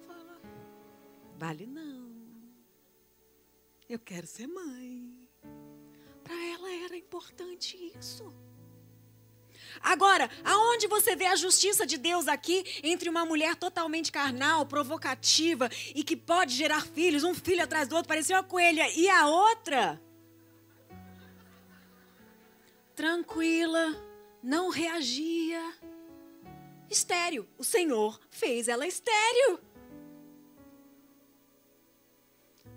[0.10, 0.42] Ela
[1.38, 2.10] vale não.
[3.88, 5.16] Eu quero ser mãe.
[6.24, 8.34] Para ela era importante isso.
[9.80, 15.70] Agora, aonde você vê a justiça de Deus aqui entre uma mulher totalmente carnal, provocativa
[15.96, 19.28] e que pode gerar filhos, um filho atrás do outro, parecia uma coelha, e a
[19.28, 20.02] outra?
[22.96, 23.96] Tranquila,
[24.44, 25.62] não reagia.
[26.90, 27.48] Estéreo.
[27.58, 29.71] O Senhor fez ela estéreo.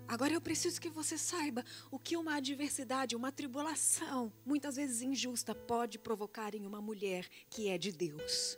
[0.07, 5.55] Agora eu preciso que você saiba o que uma adversidade, uma tribulação, muitas vezes injusta,
[5.55, 8.57] pode provocar em uma mulher que é de Deus.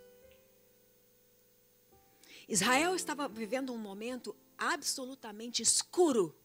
[2.47, 6.35] Israel estava vivendo um momento absolutamente escuro.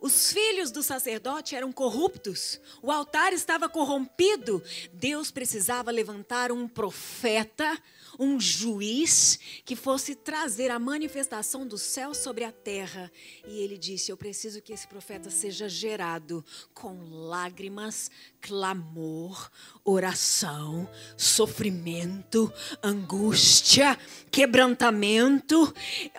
[0.00, 4.60] Os filhos do sacerdote eram corruptos, o altar estava corrompido.
[4.92, 7.80] Deus precisava levantar um profeta,
[8.18, 13.10] um juiz, que fosse trazer a manifestação do céu sobre a terra.
[13.46, 16.44] E ele disse: Eu preciso que esse profeta seja gerado
[16.74, 16.98] com
[17.28, 18.10] lágrimas,
[18.40, 19.50] clamor,
[19.84, 22.52] oração, sofrimento,
[22.82, 23.98] angústia,
[24.30, 25.72] quebrantamento.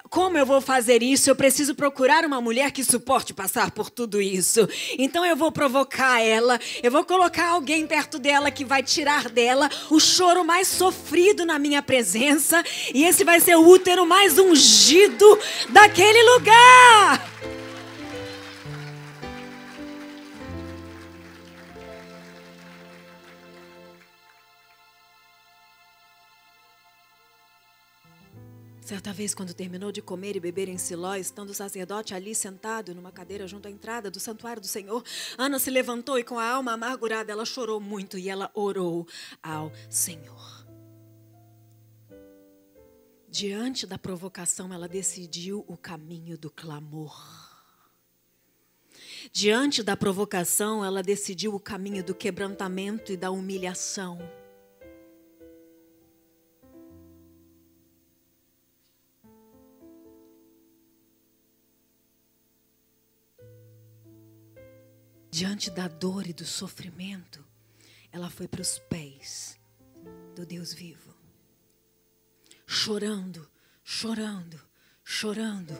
[0.09, 1.29] Como eu vou fazer isso?
[1.29, 4.67] Eu preciso procurar uma mulher que suporte passar por tudo isso.
[4.97, 9.69] Então eu vou provocar ela, eu vou colocar alguém perto dela que vai tirar dela
[9.89, 12.63] o choro mais sofrido na minha presença,
[12.93, 17.33] e esse vai ser o útero mais ungido daquele lugar.
[28.83, 32.93] Certa vez, quando terminou de comer e beber em Siló, estando o sacerdote ali sentado
[32.93, 35.01] numa cadeira junto à entrada do santuário do Senhor,
[35.37, 39.07] Ana se levantou e, com a alma amargurada, ela chorou muito e ela orou
[39.41, 40.62] ao Senhor.
[43.33, 47.19] Diante da provocação, ela decidiu o caminho do clamor.
[49.31, 54.19] Diante da provocação, ela decidiu o caminho do quebrantamento e da humilhação.
[65.31, 67.43] diante da dor e do sofrimento,
[68.11, 69.59] ela foi para os pés
[70.35, 71.12] do Deus vivo,
[72.73, 73.47] chorando,
[73.83, 74.59] chorando,
[75.03, 75.73] chorando,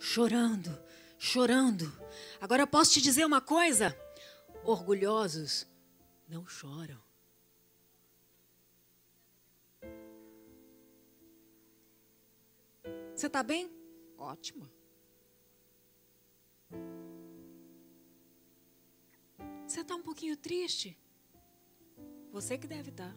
[0.00, 0.82] chorando,
[1.16, 1.92] chorando.
[2.40, 3.96] Agora eu posso te dizer uma coisa:
[4.64, 5.64] orgulhosos
[6.28, 7.00] não choram.
[13.14, 13.70] Você está bem?
[14.18, 14.68] Ótimo.
[19.66, 20.98] Você está um pouquinho triste?
[22.32, 23.12] Você que deve estar.
[23.12, 23.16] Tá.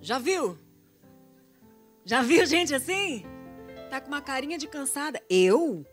[0.00, 0.65] Já viu?
[2.06, 3.24] Já viu gente assim?
[3.90, 5.20] Tá com uma carinha de cansada.
[5.28, 5.84] Eu?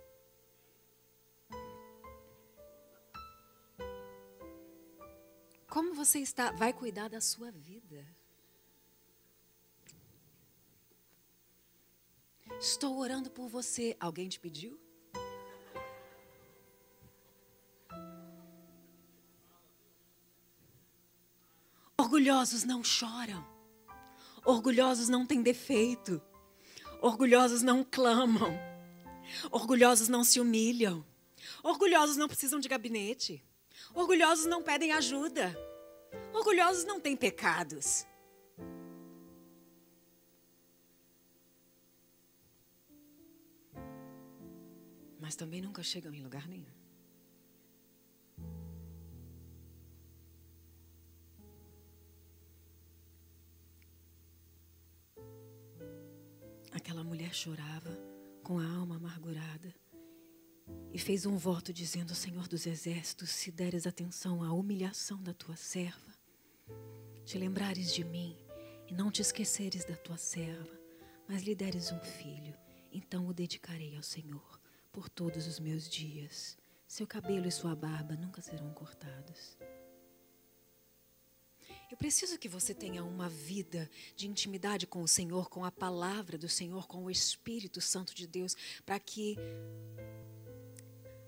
[5.68, 6.51] Como você está?
[6.51, 8.05] Vai cuidar da sua vida.
[12.59, 13.97] Estou orando por você.
[13.99, 14.80] Alguém te pediu?
[21.97, 23.53] Orgulhosos não choram.
[24.46, 26.22] Orgulhosos não têm defeito.
[27.02, 28.54] Orgulhosos não clamam.
[29.52, 31.06] Orgulhosos não se humilham.
[31.64, 33.44] Orgulhosos não precisam de gabinete.
[33.94, 35.56] Orgulhosos não pedem ajuda.
[36.34, 38.06] Orgulhosos não têm pecados.
[45.20, 46.82] Mas também nunca chegam em lugar nenhum.
[56.74, 57.95] Aquela mulher chorava
[58.43, 59.74] com a alma amargurada
[60.91, 65.55] e fez um voto dizendo: Senhor dos exércitos, se deres atenção à humilhação da tua
[65.55, 66.13] serva,
[67.24, 68.36] te lembrares de mim
[68.88, 70.80] e não te esqueceres da tua serva,
[71.28, 72.55] mas lhe deres um filho,
[72.91, 74.59] então o dedicarei ao Senhor
[74.91, 76.57] por todos os meus dias.
[76.88, 79.57] Seu cabelo e sua barba nunca serão cortados.
[81.94, 86.39] Eu preciso que você tenha uma vida de intimidade com o Senhor, com a palavra
[86.39, 89.38] do Senhor, com o Espírito Santo de Deus, para que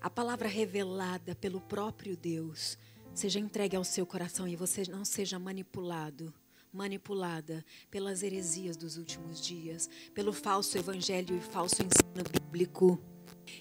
[0.00, 2.76] a palavra revelada pelo próprio Deus
[3.14, 6.34] seja entregue ao seu coração e você não seja manipulado
[6.72, 13.00] manipulada pelas heresias dos últimos dias, pelo falso evangelho e falso ensino bíblico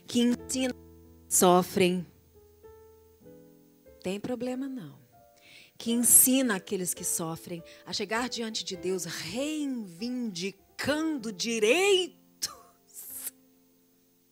[0.08, 0.74] que ensina
[1.30, 2.04] sofrem.
[4.02, 5.05] Tem problema não
[5.78, 12.20] que ensina aqueles que sofrem a chegar diante de Deus reivindicando direitos.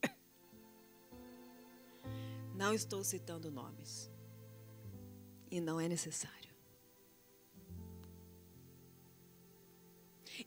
[2.56, 4.10] Não estou citando nomes.
[5.52, 6.52] E não é necessário.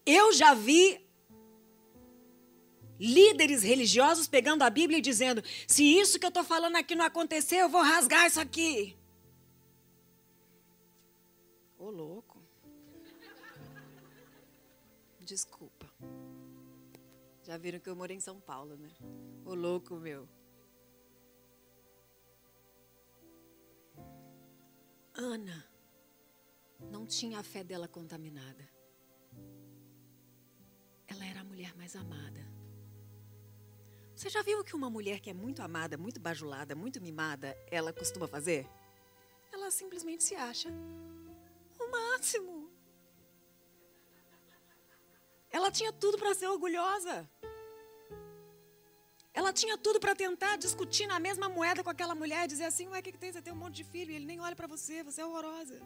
[0.04, 1.00] Eu já vi
[2.98, 7.04] líderes religiosos pegando a Bíblia e dizendo: se isso que eu estou falando aqui não
[7.04, 8.96] acontecer, eu vou rasgar isso aqui.
[15.26, 15.86] Desculpa.
[17.42, 18.92] Já viram que eu moro em São Paulo, né?
[19.44, 20.28] Ô, louco, meu.
[25.12, 25.68] Ana
[26.92, 28.70] não tinha a fé dela contaminada.
[31.08, 32.46] Ela era a mulher mais amada.
[34.14, 37.92] Você já viu que uma mulher que é muito amada, muito bajulada, muito mimada, ela
[37.92, 38.64] costuma fazer?
[39.52, 40.68] Ela simplesmente se acha
[41.80, 42.65] o máximo.
[45.56, 47.26] Ela tinha tudo para ser orgulhosa.
[49.32, 52.86] Ela tinha tudo para tentar discutir na mesma moeda com aquela mulher e dizer assim:
[52.88, 53.32] Ué, o que, que tem?
[53.32, 55.80] Você tem um monte de filho e ele nem olha para você, você é horrorosa.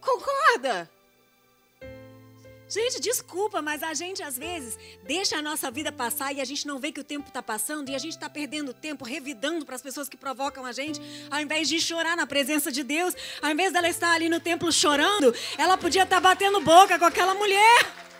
[0.00, 0.90] Concorda?
[2.72, 6.66] Gente, desculpa, mas a gente às vezes deixa a nossa vida passar e a gente
[6.66, 9.74] não vê que o tempo está passando e a gente está perdendo tempo revidando para
[9.74, 10.98] as pessoas que provocam a gente,
[11.30, 14.72] ao invés de chorar na presença de Deus, ao invés dela estar ali no templo
[14.72, 18.11] chorando, ela podia estar tá batendo boca com aquela mulher.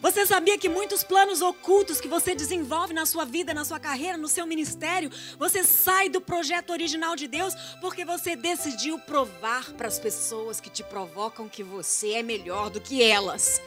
[0.00, 4.16] Você sabia que muitos planos ocultos que você desenvolve na sua vida, na sua carreira,
[4.16, 9.88] no seu ministério, você sai do projeto original de Deus porque você decidiu provar para
[9.88, 13.60] as pessoas que te provocam que você é melhor do que elas.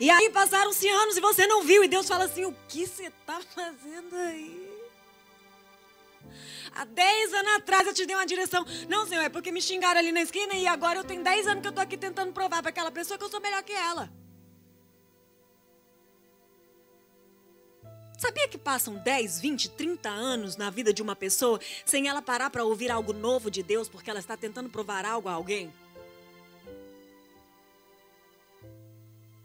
[0.00, 3.06] E aí passaram-se anos e você não viu, e Deus fala assim: o que você
[3.06, 4.66] está fazendo aí?
[6.74, 8.66] Há 10 anos atrás eu te dei uma direção.
[8.88, 11.60] Não, Senhor, é porque me xingaram ali na esquina e agora eu tenho 10 anos
[11.62, 14.10] que eu estou aqui tentando provar para aquela pessoa que eu sou melhor que ela.
[18.16, 22.48] Sabia que passam 10, 20, 30 anos na vida de uma pessoa sem ela parar
[22.48, 25.70] para ouvir algo novo de Deus porque ela está tentando provar algo a alguém?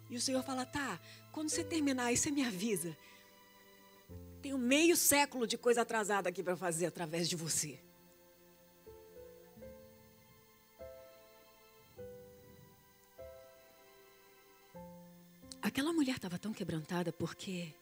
[0.09, 0.99] E o Senhor fala: tá,
[1.31, 2.97] quando você terminar aí, você me avisa.
[4.41, 7.79] Tenho meio século de coisa atrasada aqui para fazer através de você.
[15.61, 17.73] Aquela mulher estava tão quebrantada porque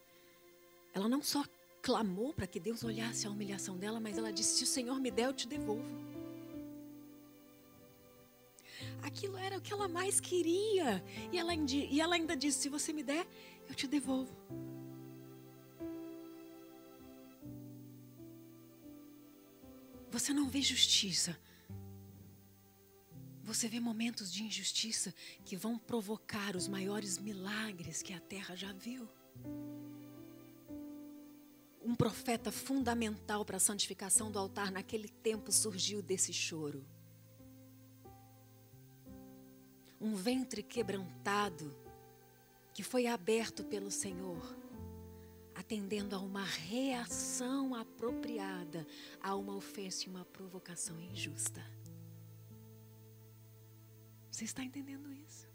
[0.93, 1.43] ela não só
[1.81, 5.11] clamou para que Deus olhasse a humilhação dela, mas ela disse: Se o Senhor me
[5.11, 6.09] der, eu te devolvo.
[9.01, 11.03] Aquilo era o que ela mais queria.
[11.31, 13.27] E ela, e ela ainda disse: Se você me der,
[13.67, 14.35] eu te devolvo.
[20.11, 21.37] Você não vê justiça.
[23.43, 25.13] Você vê momentos de injustiça
[25.43, 29.09] que vão provocar os maiores milagres que a terra já viu
[31.81, 36.85] um profeta fundamental para a santificação do altar naquele tempo surgiu desse choro.
[39.99, 41.75] Um ventre quebrantado
[42.73, 44.55] que foi aberto pelo Senhor,
[45.55, 48.87] atendendo a uma reação apropriada
[49.21, 51.61] a uma ofensa e uma provocação injusta.
[54.31, 55.49] Você está entendendo isso?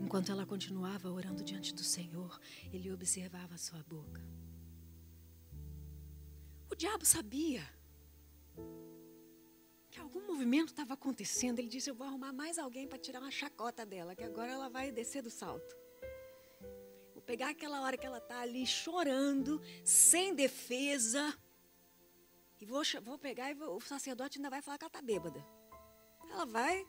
[0.00, 2.40] Enquanto ela continuava orando diante do Senhor,
[2.72, 4.20] ele observava a sua boca.
[6.70, 7.62] O diabo sabia
[9.90, 11.58] que algum movimento estava acontecendo.
[11.58, 14.68] Ele disse: Eu vou arrumar mais alguém para tirar uma chacota dela, que agora ela
[14.68, 15.76] vai descer do salto.
[17.12, 21.36] Vou pegar aquela hora que ela está ali chorando, sem defesa,
[22.60, 25.44] e vou, vou pegar e vou, o sacerdote ainda vai falar que ela está bêbada.
[26.30, 26.86] Ela vai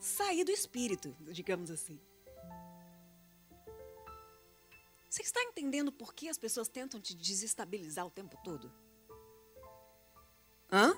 [0.00, 2.00] sair do espírito, digamos assim.
[5.16, 8.70] Você está entendendo por que as pessoas tentam te desestabilizar o tempo todo?
[10.70, 10.94] Hã?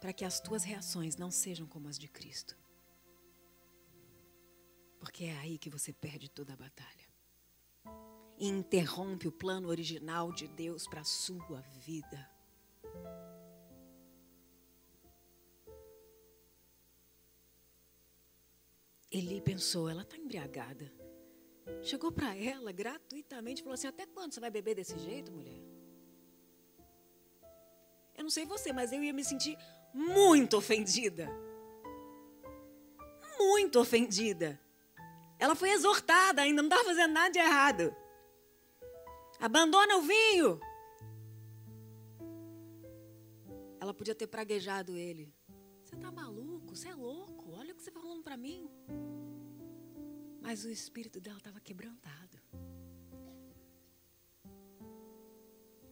[0.00, 2.56] Para que as tuas reações não sejam como as de Cristo.
[5.00, 7.08] Porque é aí que você perde toda a batalha.
[8.38, 12.30] E interrompe o plano original de Deus para a sua vida.
[19.10, 21.05] Eli pensou, ela está embriagada.
[21.82, 25.60] Chegou para ela gratuitamente e falou assim: Até quando você vai beber desse jeito, mulher?
[28.16, 29.58] Eu não sei você, mas eu ia me sentir
[29.92, 31.28] muito ofendida.
[33.38, 34.60] Muito ofendida.
[35.38, 37.94] Ela foi exortada ainda, não estava fazendo nada de errado.
[39.38, 40.58] Abandona o vinho.
[43.78, 45.32] Ela podia ter praguejado ele.
[45.84, 46.74] Você está maluco?
[46.74, 47.52] Você é louco?
[47.52, 48.68] Olha o que você está falando para mim.
[50.46, 52.40] Mas o espírito dela estava quebrantado.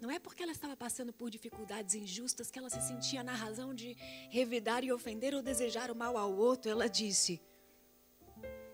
[0.01, 3.75] Não é porque ela estava passando por dificuldades injustas que ela se sentia na razão
[3.75, 3.95] de
[4.31, 6.71] revidar e ofender ou desejar o mal ao outro.
[6.71, 7.43] Ela disse: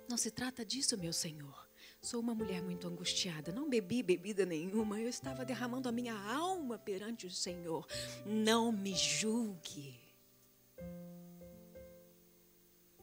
[0.07, 1.67] Não se trata disso, meu senhor.
[1.99, 3.51] Sou uma mulher muito angustiada.
[3.51, 5.01] Não bebi bebida nenhuma.
[5.01, 7.87] Eu estava derramando a minha alma perante o Senhor.
[8.27, 9.99] Não me julgue.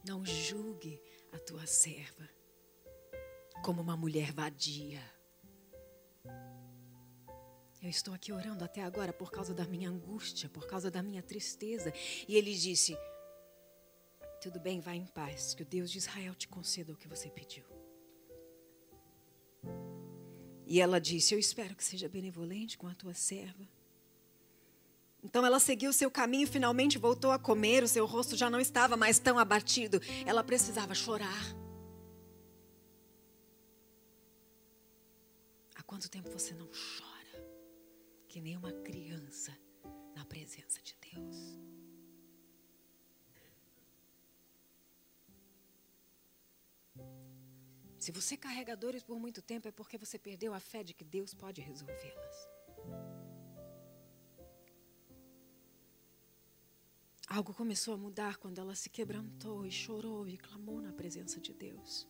[0.04, 1.02] Não julgue
[1.32, 2.37] a tua serva
[3.64, 5.02] como uma mulher vadia.
[7.82, 11.22] Eu estou aqui orando até agora por causa da minha angústia, por causa da minha
[11.22, 11.94] tristeza.
[12.28, 12.98] E ele disse:
[14.42, 17.30] Tudo bem, vá em paz, que o Deus de Israel te conceda o que você
[17.30, 17.66] pediu.
[20.66, 23.68] E ela disse: Eu espero que seja benevolente com a tua serva.
[25.24, 27.84] Então ela seguiu seu caminho finalmente voltou a comer.
[27.84, 30.02] O seu rosto já não estava mais tão abatido.
[30.26, 31.67] Ela precisava chorar.
[35.88, 37.18] Quanto tempo você não chora?
[38.28, 39.58] Que nem uma criança
[40.14, 41.58] na presença de Deus.
[47.98, 51.04] Se você carrega dores por muito tempo, é porque você perdeu a fé de que
[51.04, 52.48] Deus pode resolvê-las.
[57.28, 61.54] Algo começou a mudar quando ela se quebrantou e chorou e clamou na presença de
[61.54, 62.08] Deus.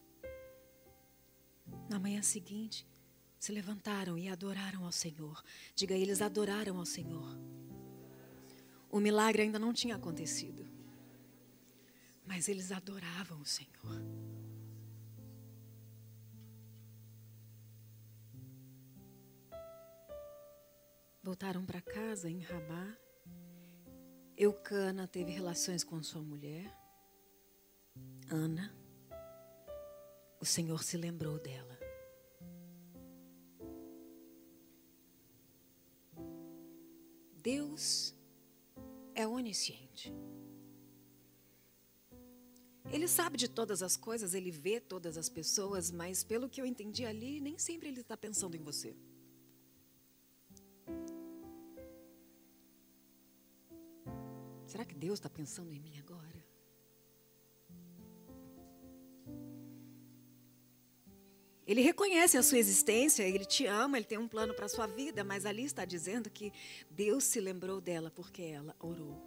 [1.89, 2.85] Na manhã seguinte,
[3.39, 5.43] se levantaram e adoraram ao Senhor.
[5.75, 7.37] Diga, eles adoraram ao Senhor.
[8.89, 10.65] O milagre ainda não tinha acontecido,
[12.25, 14.01] mas eles adoravam o Senhor.
[21.21, 22.97] Voltaram para casa em Ramá.
[24.37, 26.73] Eucana teve relações com sua mulher,
[28.29, 28.73] Ana.
[30.39, 31.76] O Senhor se lembrou dela.
[37.47, 38.13] Deus
[39.15, 40.13] é onisciente.
[42.91, 46.65] Ele sabe de todas as coisas, ele vê todas as pessoas, mas pelo que eu
[46.65, 48.93] entendi ali, nem sempre ele está pensando em você.
[54.65, 56.36] Será que Deus está pensando em mim agora?
[61.67, 64.87] Ele reconhece a sua existência, ele te ama, ele tem um plano para a sua
[64.87, 66.53] vida, mas ali está dizendo que
[66.89, 69.21] Deus se lembrou dela porque ela orou.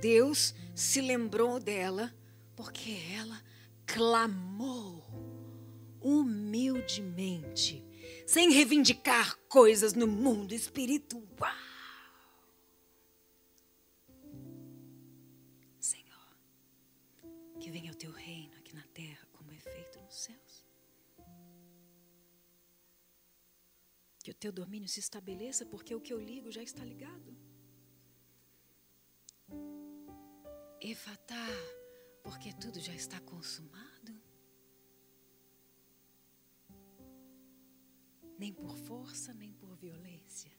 [0.00, 2.14] Deus se lembrou dela
[2.54, 3.42] porque ela
[3.84, 5.02] clamou
[6.00, 7.84] humildemente
[8.24, 11.67] sem reivindicar coisas no mundo espiritual.
[24.28, 27.34] Que o teu domínio se estabeleça, porque o que eu ligo já está ligado.
[30.78, 31.46] Efatá,
[32.22, 34.12] porque tudo já está consumado.
[38.38, 40.52] nem por força, nem por violência,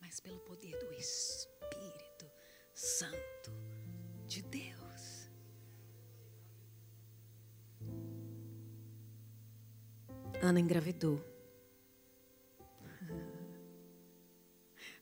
[0.00, 2.30] mas pelo poder do Espírito
[2.72, 3.50] Santo
[4.28, 5.28] de Deus.
[10.40, 11.29] Ana engravidou.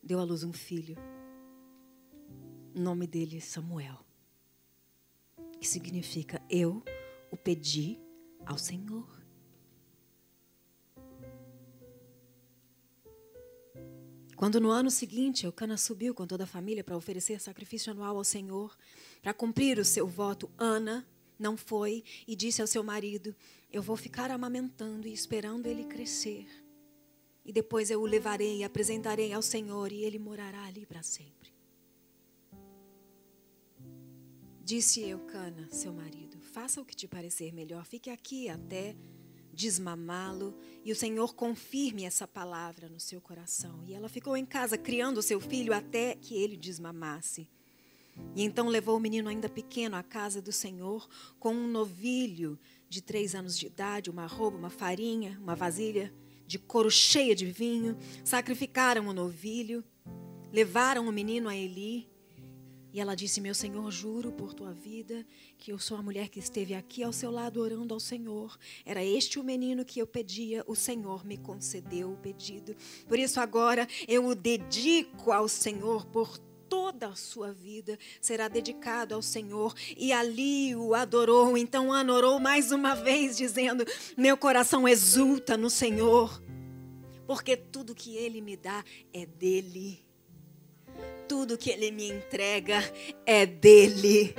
[0.09, 0.96] Deu à luz um filho.
[2.74, 4.06] O nome dele é Samuel.
[5.61, 6.82] Que significa eu
[7.30, 8.00] o pedi
[8.46, 9.06] ao Senhor.
[14.34, 18.24] Quando no ano seguinte Eucana subiu com toda a família para oferecer sacrifício anual ao
[18.24, 18.74] Senhor,
[19.20, 21.06] para cumprir o seu voto, Ana
[21.38, 23.36] não foi e disse ao seu marido:
[23.70, 26.46] Eu vou ficar amamentando e esperando ele crescer.
[27.49, 31.51] E depois eu o levarei e apresentarei ao Senhor e ele morará ali para sempre.
[34.62, 38.94] Disse Eucana, seu marido: Faça o que te parecer melhor, fique aqui até
[39.51, 43.82] desmamá-lo e o Senhor confirme essa palavra no seu coração.
[43.86, 47.49] E ela ficou em casa criando seu filho até que ele desmamasse.
[48.36, 52.59] E então levou o menino ainda pequeno à casa do Senhor com um novilho
[52.90, 56.12] de três anos de idade, uma roupa, uma farinha, uma vasilha
[56.49, 57.96] de couro cheia de vinho.
[58.24, 59.84] Sacrificaram o novilho,
[60.51, 62.09] levaram o menino a Eli
[62.92, 65.24] e ela disse: Meu Senhor, juro por tua vida
[65.59, 68.59] que eu sou a mulher que esteve aqui ao seu lado orando ao Senhor.
[68.84, 72.74] Era este o menino que eu pedia, o Senhor me concedeu o pedido.
[73.07, 76.38] Por isso agora eu o dedico ao Senhor por
[76.68, 79.74] toda a sua vida será dedicado ao Senhor.
[79.96, 81.56] E ali o adorou.
[81.56, 83.84] Então Ana orou mais uma vez, dizendo:
[84.16, 86.42] Meu coração exulta no Senhor,
[87.26, 90.08] porque tudo que Ele me dá é dele
[91.28, 92.82] tudo que Ele me entrega
[93.26, 94.34] é dele.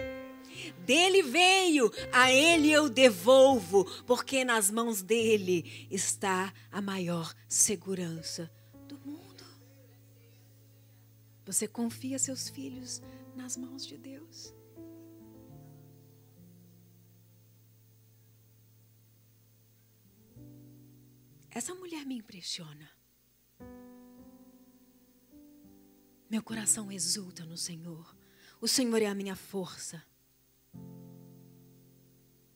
[0.86, 8.52] Dele veio, a Ele eu devolvo, porque nas mãos dele está a maior segurança
[8.88, 9.19] do mundo.
[11.50, 13.02] Você confia seus filhos
[13.36, 14.54] nas mãos de Deus.
[21.50, 22.88] Essa mulher me impressiona.
[26.30, 28.16] Meu coração exulta no Senhor.
[28.62, 30.04] O Senhor é a minha força.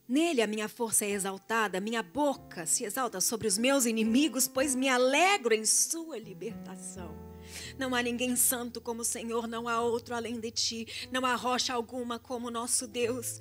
[0.06, 4.72] Nele a minha força é exaltada, minha boca se exalta sobre os meus inimigos, pois
[4.76, 7.33] me alegro em sua libertação.
[7.78, 11.34] Não há ninguém santo como o Senhor, não há outro além de ti, não há
[11.34, 13.40] rocha alguma como nosso Deus.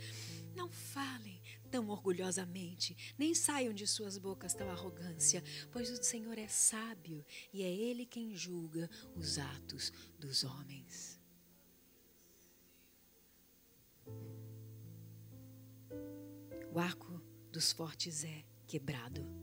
[0.55, 1.41] Não falem
[1.73, 7.63] tão orgulhosamente, nem saiam de suas bocas tal arrogância, pois o Senhor é sábio e
[7.63, 11.19] é Ele quem julga os atos dos homens.
[16.71, 17.19] O arco
[17.51, 19.42] dos fortes é quebrado.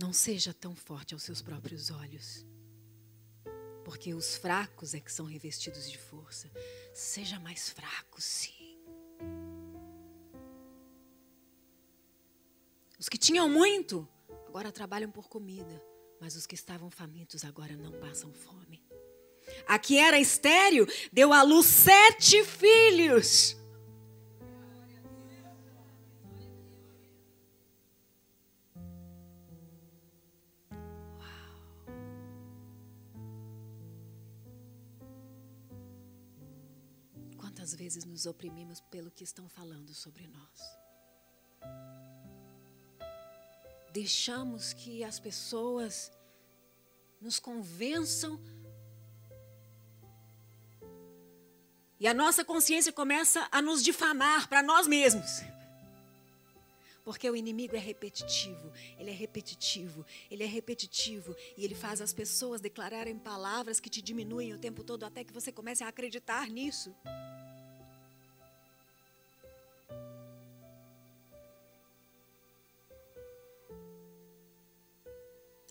[0.00, 2.46] Não seja tão forte aos seus próprios olhos,
[3.84, 6.50] porque os fracos é que são revestidos de força.
[6.94, 8.78] Seja mais fraco, sim.
[12.98, 14.08] Os que tinham muito,
[14.48, 15.84] agora trabalham por comida,
[16.18, 18.82] mas os que estavam famintos agora não passam fome.
[19.66, 23.59] A que era estéreo deu à luz sete filhos.
[37.70, 40.78] Quantas vezes nos oprimimos pelo que estão falando sobre nós?
[43.92, 46.10] Deixamos que as pessoas
[47.20, 48.40] nos convençam
[52.00, 55.40] e a nossa consciência começa a nos difamar para nós mesmos.
[57.04, 62.12] Porque o inimigo é repetitivo, ele é repetitivo, ele é repetitivo e ele faz as
[62.12, 66.48] pessoas declararem palavras que te diminuem o tempo todo até que você comece a acreditar
[66.48, 66.92] nisso.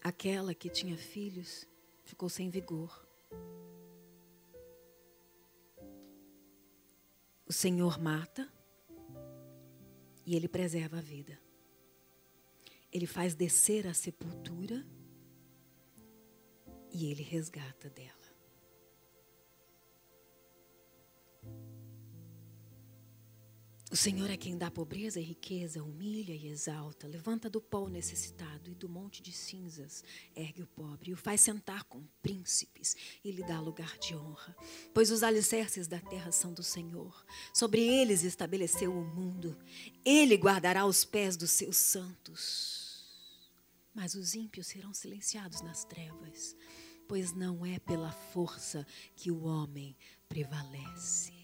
[0.10, 1.68] Aquela que tinha filhos
[2.04, 3.08] ficou sem vigor.
[7.46, 8.52] O Senhor mata
[10.26, 11.40] e Ele preserva a vida.
[12.92, 14.84] Ele faz descer a sepultura
[16.92, 18.19] e Ele resgata dela.
[23.92, 27.90] O Senhor é quem dá pobreza e riqueza, humilha e exalta, levanta do pó o
[27.90, 30.04] necessitado e do monte de cinzas
[30.36, 34.56] ergue o pobre, e o faz sentar com príncipes e lhe dá lugar de honra.
[34.94, 39.58] Pois os alicerces da terra são do Senhor, sobre eles estabeleceu o mundo,
[40.06, 43.04] ele guardará os pés dos seus santos.
[43.92, 46.56] Mas os ímpios serão silenciados nas trevas,
[47.08, 48.86] pois não é pela força
[49.16, 51.39] que o homem prevalece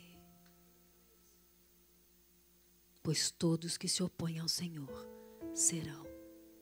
[3.05, 5.07] pois todos que se opõem ao Senhor
[5.53, 6.03] serão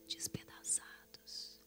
[0.05, 1.57] despedaçados.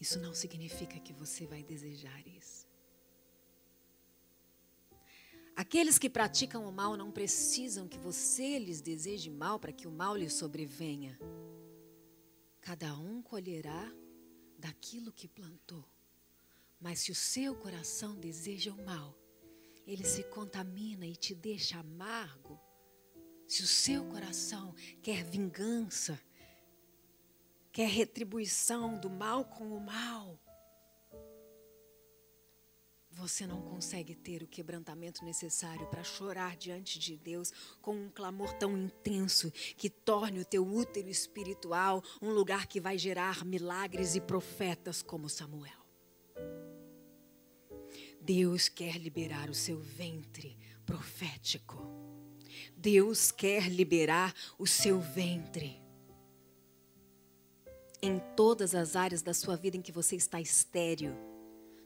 [0.00, 2.66] Isso não significa que você vai desejar isso.
[5.54, 9.92] Aqueles que praticam o mal não precisam que você lhes deseje mal para que o
[9.92, 11.20] mal lhes sobrevenha.
[12.62, 13.92] Cada um colherá
[14.58, 15.84] daquilo que plantou.
[16.80, 19.14] Mas se o seu coração deseja o mal,
[19.86, 22.60] ele se contamina e te deixa amargo,
[23.46, 26.20] se o seu coração quer vingança,
[27.72, 30.40] quer retribuição do mal com o mal,
[33.16, 38.52] você não consegue ter o quebrantamento necessário para chorar diante de Deus com um clamor
[38.54, 44.20] tão intenso que torne o teu útero espiritual um lugar que vai gerar milagres e
[44.20, 45.85] profetas como Samuel.
[48.26, 51.80] Deus quer liberar o seu ventre profético.
[52.76, 55.80] Deus quer liberar o seu ventre.
[58.02, 61.16] Em todas as áreas da sua vida em que você está estéreo,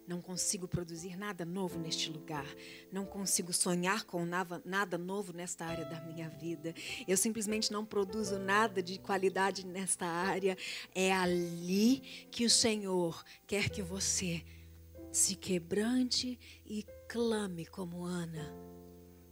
[0.08, 2.46] não consigo produzir nada novo neste lugar.
[2.90, 6.74] Não consigo sonhar com nada novo nesta área da minha vida.
[7.06, 10.56] Eu simplesmente não produzo nada de qualidade nesta área.
[10.94, 11.98] É ali
[12.30, 14.42] que o Senhor quer que você
[15.12, 18.54] se quebrante e clame como Ana,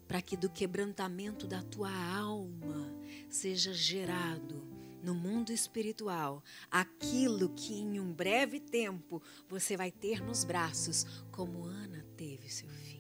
[0.06, 2.92] para que do quebrantamento da tua alma
[3.28, 4.66] seja gerado
[5.02, 11.64] no mundo espiritual aquilo que em um breve tempo você vai ter nos braços, como
[11.64, 12.98] Ana teve seu filho.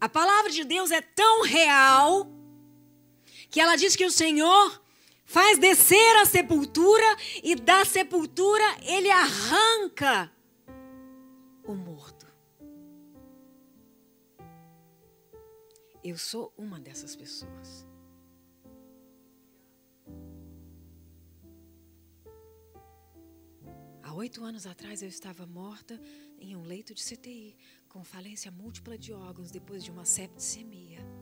[0.00, 2.30] A palavra de Deus é tão real
[3.50, 4.80] que ela diz que o Senhor
[5.28, 7.04] faz descer a sepultura
[7.44, 10.32] e da sepultura ele arranca
[11.64, 12.26] o morto.
[16.02, 17.86] Eu sou uma dessas pessoas.
[24.02, 26.00] Há oito anos atrás eu estava morta
[26.40, 27.54] em um leito de CTI,
[27.86, 31.17] com falência múltipla de órgãos depois de uma septicemia.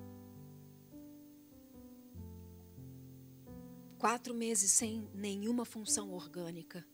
[3.99, 6.87] Quatro meses sem nenhuma função orgânica.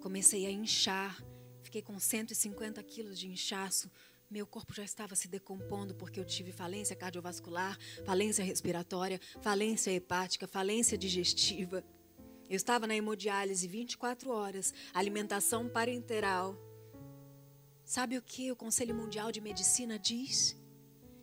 [0.00, 1.24] Comecei a inchar,
[1.62, 3.88] fiquei com 150 quilos de inchaço.
[4.28, 10.48] Meu corpo já estava se decompondo porque eu tive falência cardiovascular, falência respiratória, falência hepática,
[10.48, 11.84] falência digestiva.
[12.50, 16.56] Eu estava na hemodiálise 24 horas, alimentação parenteral.
[17.84, 20.56] Sabe o que o Conselho Mundial de Medicina diz?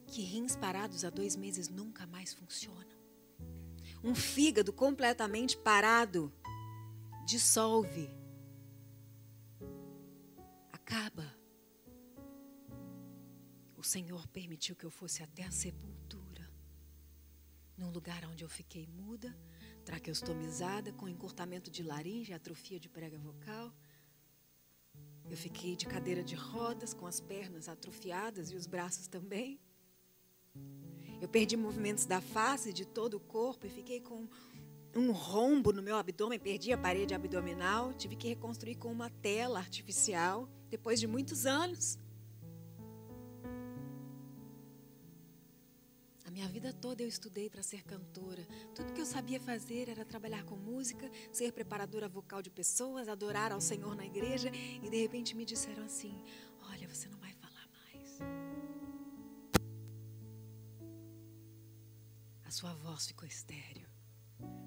[0.08, 3.05] Que rins parados há dois meses nunca mais funcionam.
[4.06, 6.32] Um fígado completamente parado
[7.26, 8.08] dissolve,
[10.72, 11.36] acaba.
[13.76, 16.48] O Senhor permitiu que eu fosse até a sepultura,
[17.76, 19.36] num lugar onde eu fiquei muda,
[19.84, 23.74] traqueostomizada, com encurtamento de laringe, atrofia de prega vocal.
[25.28, 29.60] Eu fiquei de cadeira de rodas, com as pernas atrofiadas e os braços também.
[31.22, 34.28] Eu perdi movimentos da face, de todo o corpo e fiquei com
[34.96, 39.60] um rombo no meu abdômen, perdi a parede abdominal, tive que reconstruir com uma tela
[39.60, 42.00] artificial depois de muitos anos.
[46.26, 48.46] A minha vida toda eu estudei para ser cantora.
[48.74, 53.52] Tudo que eu sabia fazer era trabalhar com música, ser preparadora vocal de pessoas, adorar
[53.52, 54.50] ao Senhor na igreja
[54.82, 56.16] e de repente me disseram assim:
[56.70, 57.25] "Olha, você não
[62.56, 63.86] sua voz ficou estéril.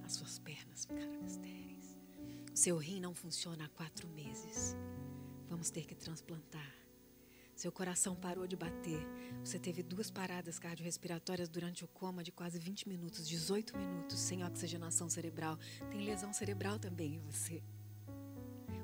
[0.04, 1.96] As suas pernas ficaram estéreis.
[2.52, 4.76] O seu rim não funciona há quatro meses.
[5.48, 6.70] Vamos ter que transplantar.
[7.56, 9.00] Seu coração parou de bater.
[9.42, 14.44] Você teve duas paradas cardiorrespiratórias durante o coma de quase 20 minutos, 18 minutos, sem
[14.44, 15.58] oxigenação cerebral.
[15.90, 17.62] Tem lesão cerebral também em você.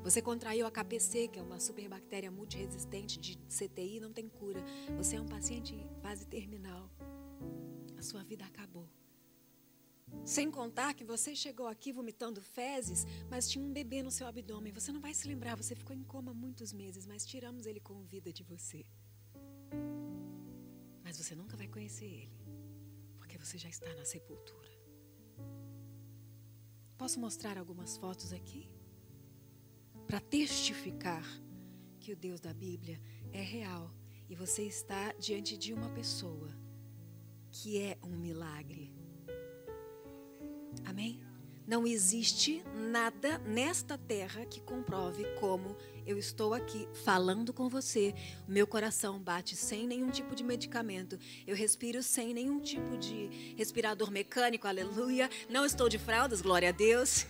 [0.03, 4.65] Você contraiu a KPC, que é uma superbactéria multiresistente de CTI, não tem cura.
[4.97, 6.89] Você é um paciente em fase terminal.
[8.05, 8.89] Sua vida acabou.
[10.25, 14.73] Sem contar que você chegou aqui vomitando fezes, mas tinha um bebê no seu abdômen.
[14.73, 18.05] Você não vai se lembrar, você ficou em coma muitos meses, mas tiramos ele com
[18.05, 18.85] vida de você.
[21.03, 22.39] Mas você nunca vai conhecer ele,
[23.17, 24.71] porque você já está na sepultura.
[26.99, 28.71] Posso mostrar algumas fotos aqui?
[30.07, 31.25] Para testificar
[31.99, 33.01] que o Deus da Bíblia
[33.33, 33.91] é real
[34.29, 36.64] e você está diante de uma pessoa
[37.55, 38.93] que é um milagre.
[40.85, 41.21] Amém?
[41.67, 48.13] Não existe nada nesta terra que comprove como eu estou aqui falando com você.
[48.47, 51.17] Meu coração bate sem nenhum tipo de medicamento.
[51.47, 55.31] Eu respiro sem nenhum tipo de respirador mecânico, aleluia.
[55.49, 57.25] Não estou de fraldas, glória a Deus.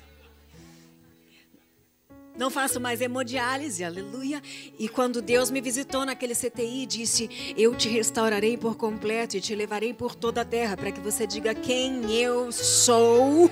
[2.37, 4.43] Não faço mais hemodiálise, aleluia.
[4.77, 9.55] E quando Deus me visitou naquele CTI, disse: Eu te restaurarei por completo e te
[9.55, 13.49] levarei por toda a terra para que você diga quem eu sou.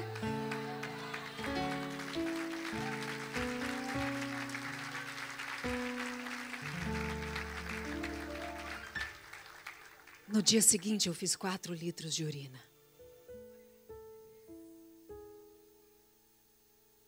[10.26, 12.71] No dia seguinte, eu fiz quatro litros de urina.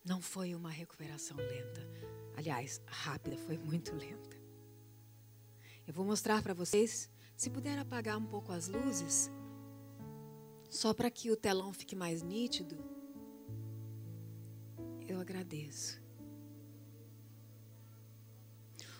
[0.05, 1.89] Não foi uma recuperação lenta.
[2.37, 4.37] Aliás, rápida, foi muito lenta.
[5.87, 9.31] Eu vou mostrar para vocês, se puder apagar um pouco as luzes,
[10.69, 12.77] só para que o telão fique mais nítido.
[15.09, 16.03] Eu agradeço.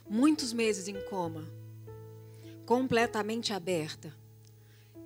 [0.09, 1.45] Muitos meses em coma,
[2.65, 4.24] completamente aberta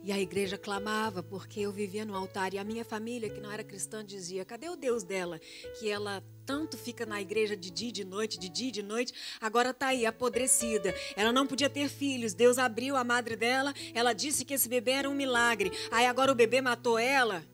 [0.03, 3.51] e a igreja clamava porque eu vivia no altar e a minha família, que não
[3.51, 5.39] era cristã, dizia: cadê o Deus dela?
[5.79, 8.83] Que ela tanto fica na igreja de dia e de noite, de dia e de
[8.83, 10.95] noite, agora está aí, apodrecida.
[11.17, 12.33] Ela não podia ter filhos.
[12.33, 15.71] Deus abriu a madre dela, ela disse que esse bebê era um milagre.
[15.91, 17.45] Aí agora o bebê matou ela.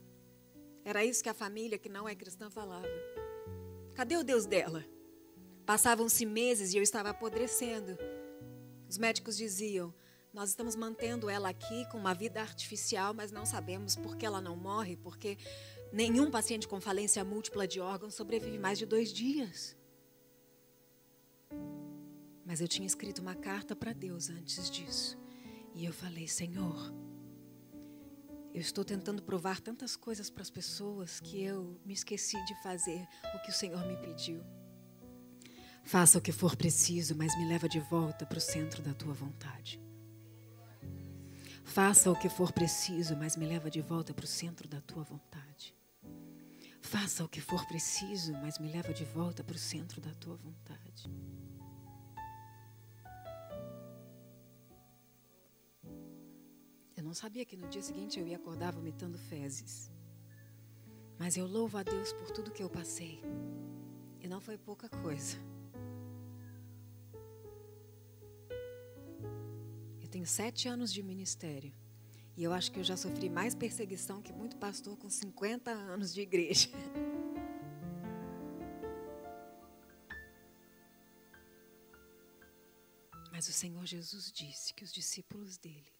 [0.84, 2.86] Era isso que a família, que não é cristã, falava.
[3.94, 4.84] Cadê o Deus dela?
[5.64, 7.96] Passavam-se meses e eu estava apodrecendo.
[8.88, 9.94] Os médicos diziam:
[10.34, 14.40] nós estamos mantendo ela aqui com uma vida artificial, mas não sabemos por que ela
[14.40, 15.38] não morre, porque
[15.92, 19.76] nenhum paciente com falência múltipla de órgãos sobrevive mais de dois dias.
[22.44, 25.16] Mas eu tinha escrito uma carta para Deus antes disso.
[25.72, 26.92] E eu falei: Senhor,
[28.52, 33.06] eu estou tentando provar tantas coisas para as pessoas que eu me esqueci de fazer
[33.36, 34.42] o que o Senhor me pediu.
[35.84, 39.12] Faça o que for preciso, mas me leva de volta para o centro da tua
[39.12, 39.83] vontade.
[41.64, 45.02] Faça o que for preciso, mas me leva de volta para o centro da tua
[45.02, 45.74] vontade.
[46.80, 50.36] Faça o que for preciso, mas me leva de volta para o centro da tua
[50.36, 51.10] vontade.
[56.96, 59.90] Eu não sabia que no dia seguinte eu ia acordar vomitando fezes.
[61.18, 63.20] Mas eu louvo a Deus por tudo que eu passei.
[64.20, 65.38] E não foi pouca coisa.
[70.14, 71.74] Tenho sete anos de ministério.
[72.36, 76.14] E eu acho que eu já sofri mais perseguição que muito pastor com 50 anos
[76.14, 76.68] de igreja.
[83.32, 85.92] Mas o Senhor Jesus disse que os discípulos dele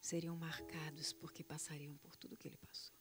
[0.00, 2.96] seriam marcados porque passariam por tudo que ele passou.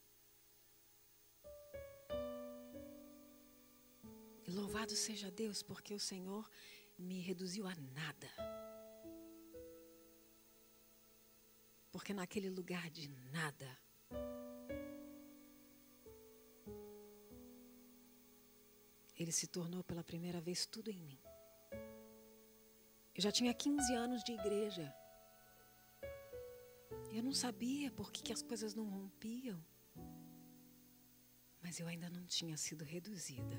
[4.45, 6.47] E louvado seja Deus, porque o Senhor
[6.95, 8.29] me reduziu a nada.
[11.93, 13.67] Porque naquele lugar de nada,
[19.15, 21.19] Ele se tornou pela primeira vez tudo em mim.
[23.15, 24.91] Eu já tinha 15 anos de igreja.
[27.11, 29.63] Eu não sabia por que, que as coisas não rompiam.
[31.61, 33.55] Mas eu ainda não tinha sido reduzida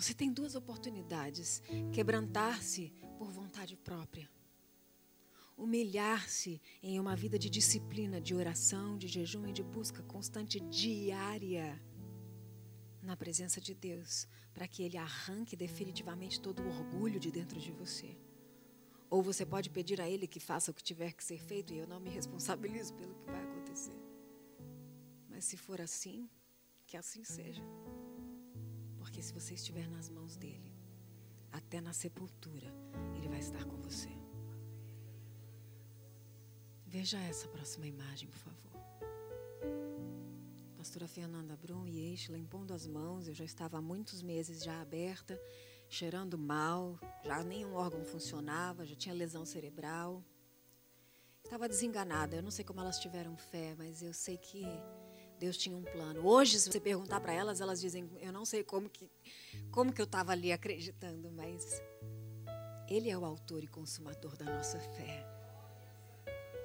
[0.00, 4.30] Você tem duas oportunidades: quebrantar-se por vontade própria.
[5.58, 11.78] Humilhar-se em uma vida de disciplina, de oração, de jejum e de busca constante diária
[13.02, 17.70] na presença de Deus, para que Ele arranque definitivamente todo o orgulho de dentro de
[17.70, 18.16] você.
[19.10, 21.78] Ou você pode pedir a Ele que faça o que tiver que ser feito e
[21.78, 24.00] eu não me responsabilizo pelo que vai acontecer.
[25.28, 26.26] Mas se for assim,
[26.86, 27.62] que assim seja.
[29.20, 30.74] Se você estiver nas mãos dEle,
[31.52, 32.72] até na sepultura,
[33.14, 34.08] Ele vai estar com você.
[36.86, 38.72] Veja essa próxima imagem, por favor.
[40.74, 44.80] Pastora Fernanda Brum e Eichla impondo as mãos, eu já estava há muitos meses já
[44.80, 45.38] aberta,
[45.86, 50.24] cheirando mal, já nenhum órgão funcionava, já tinha lesão cerebral.
[51.44, 54.64] Estava desenganada, eu não sei como elas tiveram fé, mas eu sei que
[55.40, 56.26] Deus tinha um plano.
[56.26, 59.10] Hoje, se você perguntar para elas, elas dizem: Eu não sei como que,
[59.70, 61.82] como que eu estava ali acreditando, mas
[62.86, 65.26] Ele é o autor e consumador da nossa fé.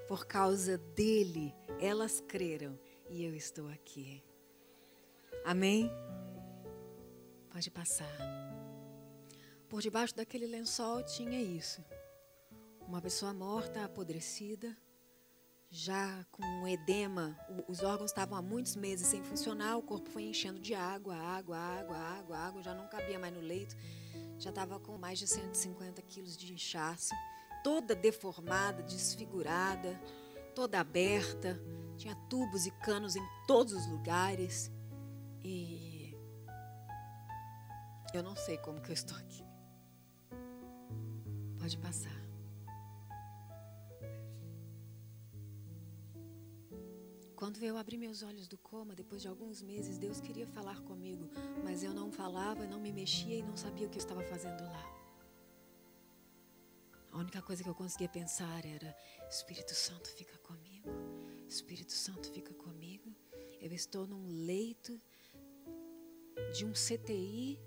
[0.10, 2.78] Por causa dele, elas creram
[3.10, 4.22] e eu estou aqui.
[5.46, 5.90] Amém?
[7.50, 8.12] Pode passar.
[9.70, 11.82] Por debaixo daquele lençol tinha isso.
[12.86, 14.76] Uma pessoa morta, apodrecida,
[15.70, 17.38] já com edema.
[17.68, 21.58] Os órgãos estavam há muitos meses sem funcionar, o corpo foi enchendo de água, água,
[21.58, 23.76] água, água, água, já não cabia mais no leito.
[24.38, 27.14] Já estava com mais de 150 quilos de inchaço
[27.66, 30.00] toda deformada, desfigurada,
[30.54, 31.60] toda aberta,
[31.98, 34.72] tinha tubos e canos em todos os lugares.
[35.44, 36.16] E
[38.14, 39.44] eu não sei como que eu estou aqui.
[41.58, 42.25] Pode passar.
[47.46, 51.30] Quando eu abri meus olhos do coma, depois de alguns meses, Deus queria falar comigo,
[51.64, 54.64] mas eu não falava, não me mexia e não sabia o que eu estava fazendo
[54.64, 54.84] lá.
[57.12, 58.98] A única coisa que eu conseguia pensar era:
[59.30, 60.90] Espírito Santo fica comigo,
[61.48, 63.16] Espírito Santo fica comigo.
[63.62, 65.00] Eu estou num leito
[66.52, 67.60] de um CTI,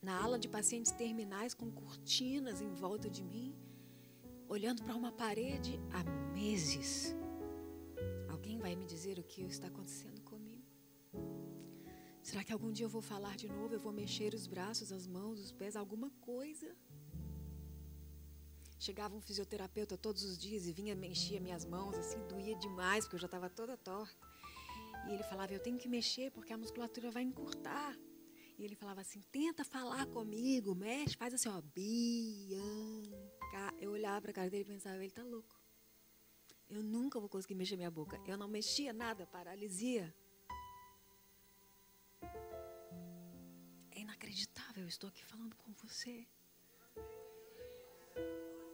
[0.00, 3.52] na ala de pacientes terminais, com cortinas em volta de mim,
[4.48, 7.16] olhando para uma parede há meses.
[8.62, 10.64] Vai me dizer o que está acontecendo comigo?
[12.22, 13.74] Será que algum dia eu vou falar de novo?
[13.74, 16.72] Eu vou mexer os braços, as mãos, os pés, alguma coisa?
[18.78, 23.16] Chegava um fisioterapeuta todos os dias e vinha, mexia minhas mãos, assim, doía demais, porque
[23.16, 24.16] eu já estava toda torta.
[25.08, 27.98] E ele falava, eu tenho que mexer porque a musculatura vai encurtar.
[28.56, 33.74] E ele falava assim, tenta falar comigo, mexe, faz assim, ó, Bianca.
[33.80, 35.61] Eu olhava para a cara dele e pensava, ele tá louco.
[36.74, 38.18] Eu nunca vou conseguir mexer minha boca.
[38.26, 40.04] Eu não mexia nada, paralisia.
[43.90, 46.26] É inacreditável, eu estou aqui falando com você.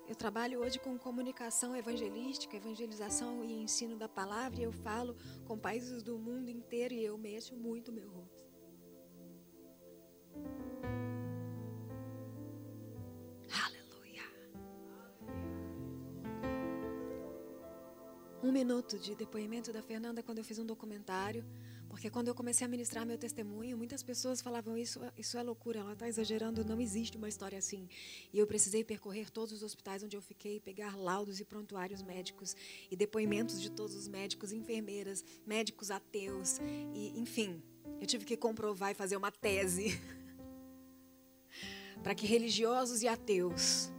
[0.06, 5.58] Eu trabalho hoje com comunicação evangelística, evangelização e ensino da palavra, e eu falo com
[5.58, 8.37] países do mundo inteiro e eu mexo muito meu rosto.
[18.48, 21.44] Um minuto de depoimento da Fernanda quando eu fiz um documentário.
[21.86, 25.80] Porque quando eu comecei a ministrar meu testemunho, muitas pessoas falavam: Isso, isso é loucura,
[25.80, 27.88] ela está exagerando, não existe uma história assim.
[28.32, 32.56] E eu precisei percorrer todos os hospitais onde eu fiquei, pegar laudos e prontuários médicos
[32.90, 36.58] e depoimentos de todos os médicos, enfermeiras, médicos ateus,
[36.94, 37.62] e enfim,
[38.00, 40.00] eu tive que comprovar e fazer uma tese
[42.02, 43.90] para que religiosos e ateus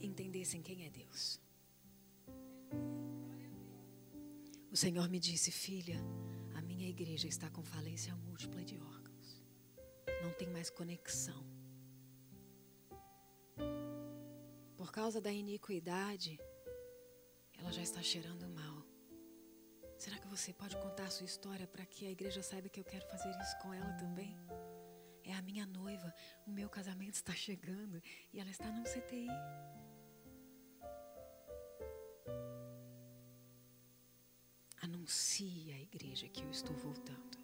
[0.00, 1.45] entendessem quem é Deus.
[4.76, 5.98] O Senhor me disse, filha,
[6.54, 9.42] a minha igreja está com falência múltipla de órgãos.
[10.22, 11.42] Não tem mais conexão.
[14.76, 16.38] Por causa da iniquidade,
[17.58, 18.86] ela já está cheirando mal.
[19.96, 22.84] Será que você pode contar a sua história para que a igreja saiba que eu
[22.84, 24.36] quero fazer isso com ela também?
[25.24, 26.12] É a minha noiva,
[26.46, 29.30] o meu casamento está chegando e ela está no CTI.
[35.06, 37.38] Anuncie à igreja que eu estou voltando.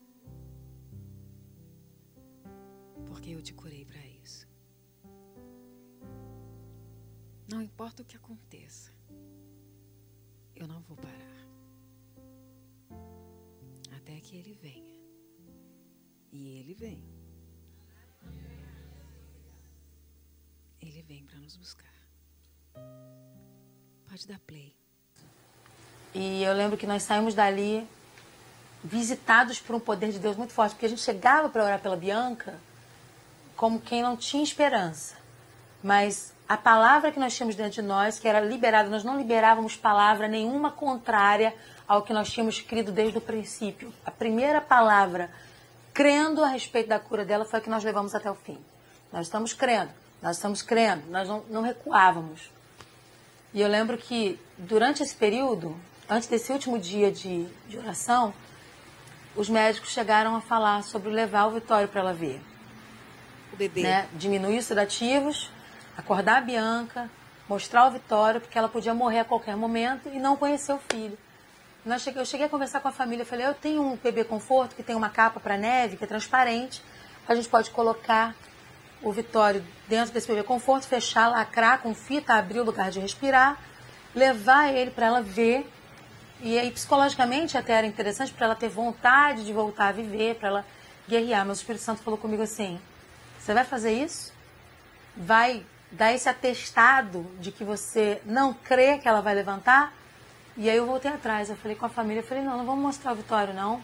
[3.06, 4.48] Porque eu te curei para isso.
[7.48, 8.92] Não importa o que aconteça,
[10.56, 11.46] eu não vou parar.
[13.96, 15.00] Até que ele venha.
[16.32, 17.00] E ele vem.
[20.80, 22.08] Ele vem para nos buscar.
[24.08, 24.81] Pode dar play.
[26.14, 27.88] E eu lembro que nós saímos dali
[28.84, 31.96] visitados por um poder de Deus muito forte, porque a gente chegava para orar pela
[31.96, 32.54] Bianca
[33.56, 35.16] como quem não tinha esperança.
[35.82, 39.76] Mas a palavra que nós tínhamos dentro de nós, que era liberada, nós não liberávamos
[39.76, 41.54] palavra nenhuma contrária
[41.86, 43.92] ao que nós tínhamos crido desde o princípio.
[44.04, 45.30] A primeira palavra,
[45.94, 48.58] crendo a respeito da cura dela, foi a que nós levamos até o fim.
[49.12, 49.90] Nós estamos crendo,
[50.20, 52.50] nós estamos crendo, nós não, não recuávamos.
[53.54, 55.76] E eu lembro que durante esse período,
[56.12, 58.34] antes desse último dia de, de oração,
[59.34, 62.40] os médicos chegaram a falar sobre levar o Vitório para ela ver.
[63.52, 63.82] O bebê.
[63.82, 64.06] Né?
[64.12, 65.50] Diminuir os sedativos,
[65.96, 67.10] acordar a Bianca,
[67.48, 71.18] mostrar o Vitório, porque ela podia morrer a qualquer momento e não conhecer o filho.
[71.84, 74.76] Nós cheguei, eu cheguei a conversar com a família, falei, eu tenho um bebê conforto
[74.76, 76.82] que tem uma capa para neve, que é transparente,
[77.26, 78.36] a gente pode colocar
[79.02, 83.58] o Vitório dentro desse bebê conforto, fechar, lacrar com fita, abrir o lugar de respirar,
[84.14, 85.66] levar ele para ela ver
[86.44, 90.48] e aí, psicologicamente, até era interessante para ela ter vontade de voltar a viver, para
[90.48, 90.66] ela
[91.08, 91.46] guerrear.
[91.46, 92.80] Mas o Espírito Santo falou comigo assim:
[93.38, 94.32] você vai fazer isso?
[95.16, 99.92] Vai dar esse atestado de que você não crê que ela vai levantar?
[100.56, 101.48] E aí eu voltei atrás.
[101.48, 103.80] Eu falei com a família: eu falei, não, não vamos mostrar o Vitório, não,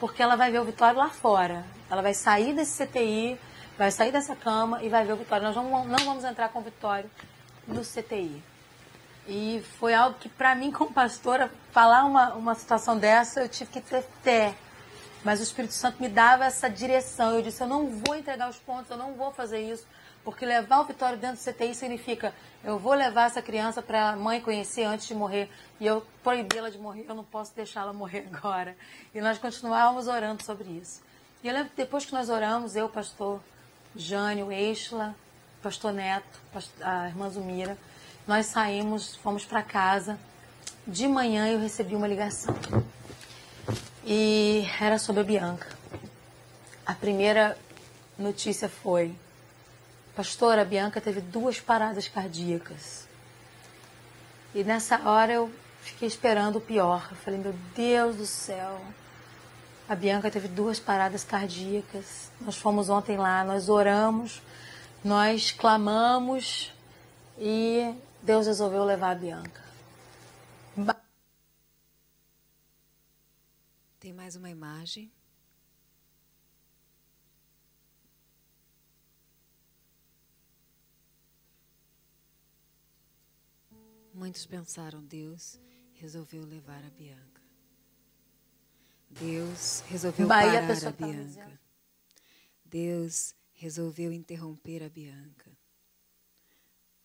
[0.00, 1.62] porque ela vai ver o Vitório lá fora.
[1.90, 3.38] Ela vai sair desse CTI,
[3.76, 5.44] vai sair dessa cama e vai ver o Vitório.
[5.44, 7.10] Nós não, não vamos entrar com o Vitório
[7.66, 8.42] no CTI.
[9.28, 13.70] E foi algo que, para mim, como pastora, falar uma, uma situação dessa, eu tive
[13.70, 14.54] que ter fé.
[15.22, 17.34] Mas o Espírito Santo me dava essa direção.
[17.34, 19.86] Eu disse: eu não vou entregar os pontos, eu não vou fazer isso.
[20.24, 24.16] Porque levar o Vitório dentro do CTI significa eu vou levar essa criança para a
[24.16, 25.50] mãe conhecer antes de morrer.
[25.78, 28.76] E eu proibi-la de morrer, eu não posso deixá-la morrer agora.
[29.14, 31.02] E nós continuávamos orando sobre isso.
[31.42, 33.40] E eu lembro que depois que nós oramos, eu, pastor
[33.94, 35.14] Jânio, Eixla,
[35.62, 36.40] pastor Neto,
[36.80, 37.78] a irmã Zumira,
[38.28, 40.18] nós saímos, fomos para casa.
[40.86, 42.54] De manhã eu recebi uma ligação.
[44.04, 45.66] E era sobre a Bianca.
[46.84, 47.56] A primeira
[48.18, 49.14] notícia foi:
[50.14, 53.08] Pastora, a Bianca teve duas paradas cardíacas.
[54.54, 55.50] E nessa hora eu
[55.80, 57.08] fiquei esperando o pior.
[57.10, 58.78] Eu falei: Meu Deus do céu.
[59.88, 62.30] A Bianca teve duas paradas cardíacas.
[62.42, 64.42] Nós fomos ontem lá, nós oramos,
[65.02, 66.70] nós clamamos
[67.38, 69.64] e Deus resolveu levar a Bianca.
[73.98, 75.10] Tem mais uma imagem.
[84.14, 85.60] Muitos pensaram, Deus
[85.94, 87.42] resolveu levar a Bianca.
[89.10, 91.60] Deus resolveu Bahia, parar a, a Bianca.
[92.64, 95.57] Deus resolveu interromper a Bianca.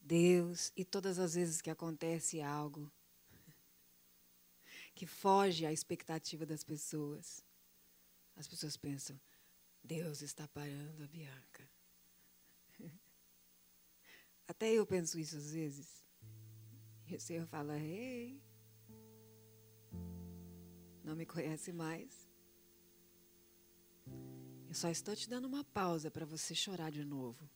[0.03, 2.91] Deus e todas as vezes que acontece algo
[4.93, 7.41] que foge à expectativa das pessoas,
[8.35, 9.19] as pessoas pensam:
[9.81, 11.69] Deus está parando a Bianca.
[14.45, 16.05] Até eu penso isso às vezes.
[17.07, 18.43] E o Senhor fala: Ei,
[21.01, 22.29] não me conhece mais.
[24.67, 27.49] Eu só estou te dando uma pausa para você chorar de novo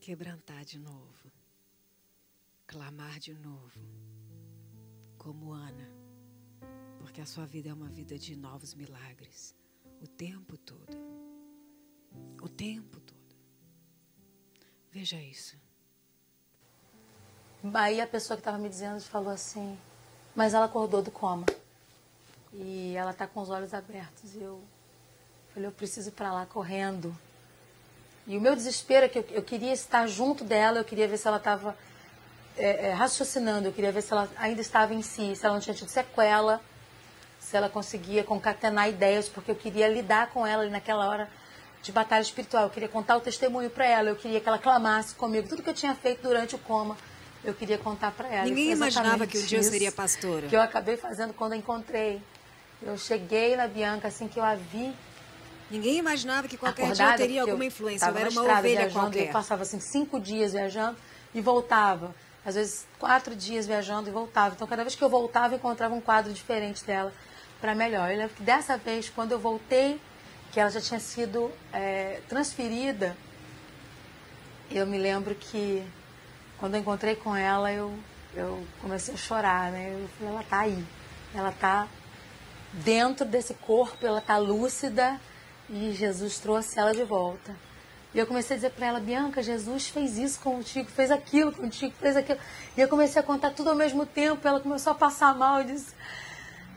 [0.00, 1.30] quebrantar de novo,
[2.66, 3.80] clamar de novo.
[5.18, 5.88] como Ana,
[6.98, 9.54] porque a sua vida é uma vida de novos milagres
[10.00, 10.96] o tempo todo.
[12.42, 13.36] O tempo todo.
[14.90, 15.56] Veja isso.
[17.74, 19.78] Aí a pessoa que estava me dizendo falou assim,
[20.34, 21.44] mas ela acordou do coma.
[22.52, 24.34] E ela está com os olhos abertos.
[24.34, 24.62] E eu
[25.52, 27.14] falei, eu preciso ir para lá correndo.
[28.30, 31.16] E o meu desespero é que eu, eu, queria estar junto dela, eu queria ver
[31.16, 31.76] se ela estava
[32.56, 35.60] é, é, raciocinando, eu queria ver se ela ainda estava em si, se ela não
[35.60, 36.60] tinha tido sequela,
[37.40, 41.28] se ela conseguia concatenar ideias, porque eu queria lidar com ela naquela hora
[41.82, 42.62] de batalha espiritual.
[42.62, 45.48] Eu queria contar o testemunho para ela, eu queria que ela clamasse comigo.
[45.48, 46.96] Tudo que eu tinha feito durante o coma,
[47.42, 48.44] eu queria contar para ela.
[48.44, 50.46] Ninguém imaginava que um dia eu seria pastora.
[50.46, 52.22] Que eu acabei fazendo quando eu encontrei.
[52.80, 54.94] Eu cheguei na Bianca assim que eu a vi.
[55.70, 58.06] Ninguém imaginava que qualquer Acordada, dia eu teria alguma influência.
[58.06, 59.28] Eu era uma ovelha viajando, qualquer.
[59.28, 60.96] Eu passava assim cinco dias viajando
[61.32, 62.14] e voltava.
[62.44, 64.54] Às vezes quatro dias viajando e voltava.
[64.54, 67.12] Então cada vez que eu voltava eu encontrava um quadro diferente dela
[67.60, 68.10] para melhor.
[68.10, 70.00] Eu lembro que dessa vez quando eu voltei,
[70.50, 73.16] que ela já tinha sido é, transferida,
[74.70, 75.86] eu me lembro que
[76.58, 77.96] quando eu encontrei com ela eu
[78.34, 79.92] eu comecei a chorar, né?
[79.92, 80.84] Eu falei, ela tá aí,
[81.34, 81.88] ela tá
[82.72, 85.20] dentro desse corpo, ela está lúcida
[85.70, 87.54] e Jesus trouxe ela de volta.
[88.12, 91.94] E eu comecei a dizer para ela, Bianca, Jesus fez isso contigo, fez aquilo contigo,
[92.00, 92.40] fez aquilo.
[92.76, 94.46] E eu comecei a contar tudo ao mesmo tempo.
[94.46, 95.94] Ela começou a passar mal e disse: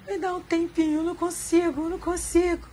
[0.08, 2.73] Me dá um tempinho, não consigo, não consigo.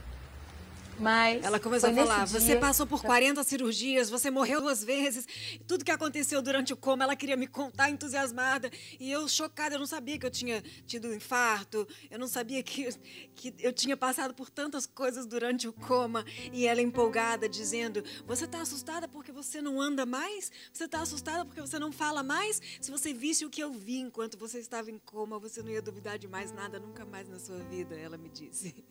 [1.01, 5.27] Mas ela começou a falar: você passou por 40 cirurgias, você morreu duas vezes,
[5.67, 8.71] tudo que aconteceu durante o coma, ela queria me contar entusiasmada.
[8.99, 12.63] E eu chocada, eu não sabia que eu tinha tido um infarto, eu não sabia
[12.63, 12.89] que,
[13.35, 16.25] que eu tinha passado por tantas coisas durante o coma.
[16.53, 20.53] E ela empolgada, dizendo: Você está assustada porque você não anda mais?
[20.73, 22.61] Você está assustada porque você não fala mais?
[22.81, 25.81] Se você visse o que eu vi enquanto você estava em coma, você não ia
[25.81, 28.85] duvidar de mais nada nunca mais na sua vida, ela me disse.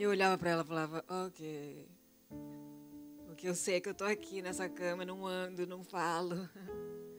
[0.00, 1.86] Eu olhava para ela e falava, ok.
[3.26, 6.48] Porque eu sei que eu estou aqui nessa cama, não ando, não falo,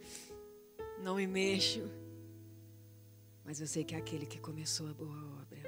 [0.99, 1.87] não me mexo.
[3.45, 5.61] Mas eu sei que é aquele que começou a boa obra.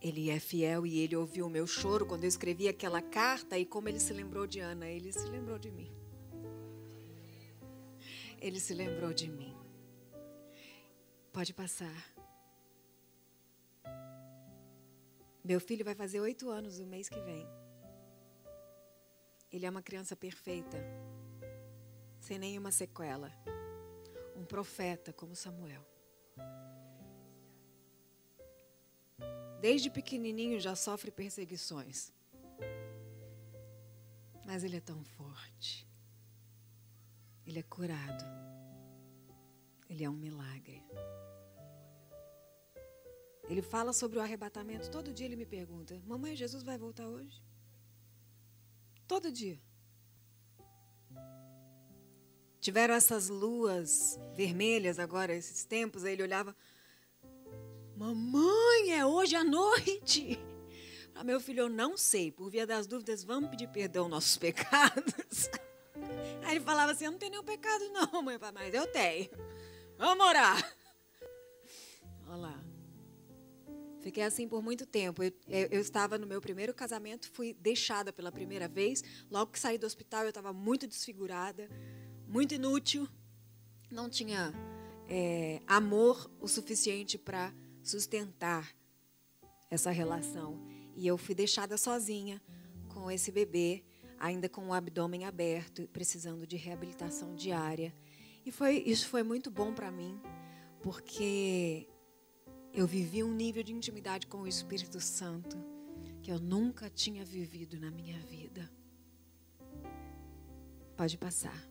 [0.00, 3.66] Ele é fiel e ele ouviu o meu choro quando eu escrevi aquela carta e
[3.66, 5.90] como ele se lembrou de Ana, ele se lembrou de mim.
[8.40, 9.52] Ele se lembrou de mim.
[11.32, 12.11] Pode passar.
[15.44, 17.48] Meu filho vai fazer oito anos o mês que vem.
[19.50, 20.78] Ele é uma criança perfeita,
[22.20, 23.32] sem nenhuma sequela.
[24.36, 25.84] Um profeta como Samuel.
[29.60, 32.12] Desde pequenininho já sofre perseguições.
[34.46, 35.88] Mas ele é tão forte.
[37.44, 38.24] Ele é curado.
[39.90, 40.82] Ele é um milagre.
[43.48, 44.90] Ele fala sobre o arrebatamento.
[44.90, 47.42] Todo dia ele me pergunta: Mamãe, Jesus vai voltar hoje?
[49.06, 49.60] Todo dia.
[52.60, 56.04] Tiveram essas luas vermelhas agora, esses tempos.
[56.04, 56.56] Aí ele olhava:
[57.96, 60.38] Mamãe, é hoje à noite.
[61.14, 62.32] Ah, meu filho, eu não sei.
[62.32, 65.50] Por via das dúvidas, vamos pedir perdão nossos pecados.
[66.42, 69.28] Aí ele falava assim: Eu não tenho nenhum pecado, não, mãe, mas eu tenho.
[69.98, 70.74] Vamos orar.
[72.28, 72.61] Olha lá.
[74.02, 75.22] Fiquei assim por muito tempo.
[75.22, 79.02] Eu, eu, estava no meu primeiro casamento, fui deixada pela primeira vez.
[79.30, 81.68] Logo que saí do hospital, eu estava muito desfigurada,
[82.26, 83.08] muito inútil.
[83.90, 84.52] Não tinha
[85.08, 88.74] é, amor o suficiente para sustentar
[89.70, 90.60] essa relação.
[90.96, 92.42] E eu fui deixada sozinha
[92.88, 93.84] com esse bebê,
[94.18, 97.94] ainda com o abdômen aberto, precisando de reabilitação diária.
[98.44, 100.20] E foi, isso foi muito bom para mim,
[100.82, 101.86] porque
[102.72, 105.58] eu vivi um nível de intimidade com o Espírito Santo
[106.22, 108.70] que eu nunca tinha vivido na minha vida.
[110.96, 111.68] Pode passar.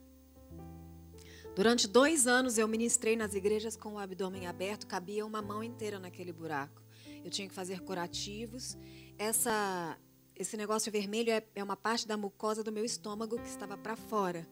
[1.56, 6.00] Durante dois anos eu ministrei nas igrejas com o abdômen aberto, cabia uma mão inteira
[6.00, 6.82] naquele buraco.
[7.24, 8.78] Eu tinha que fazer curativos.
[9.18, 9.98] Essa,
[10.36, 13.96] esse negócio vermelho é, é uma parte da mucosa do meu estômago que estava para
[13.96, 14.48] fora.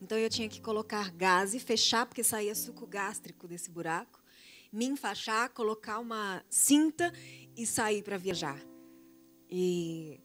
[0.00, 4.23] Então eu tinha que colocar gás e fechar, porque saía suco gástrico desse buraco
[4.74, 7.12] me enfaixar, colocar uma cinta
[7.56, 8.60] e sair para viajar.
[9.48, 10.20] E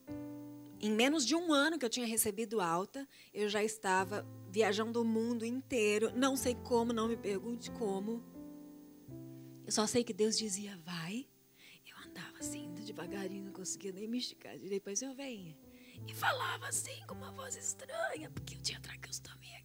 [0.81, 5.05] em menos de um ano que eu tinha recebido alta, eu já estava viajando o
[5.05, 6.11] mundo inteiro.
[6.15, 8.23] Não sei como, não me pergunte como.
[9.65, 11.27] Eu só sei que Deus dizia, vai.
[11.85, 14.55] Eu andava assim, devagarinho, não conseguia nem me esticar.
[14.55, 15.55] E depois eu venha.
[16.07, 19.58] E falava assim, com uma voz estranha, porque eu tinha traqueostomia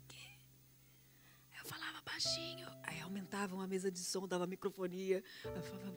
[2.15, 2.69] baixinho.
[2.85, 5.23] Aí aumentavam a mesa de som, dava microfonia.
[5.45, 5.91] Aí falava,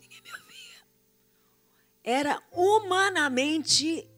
[0.00, 0.80] ninguém me ouvia.
[2.02, 4.08] Era humanamente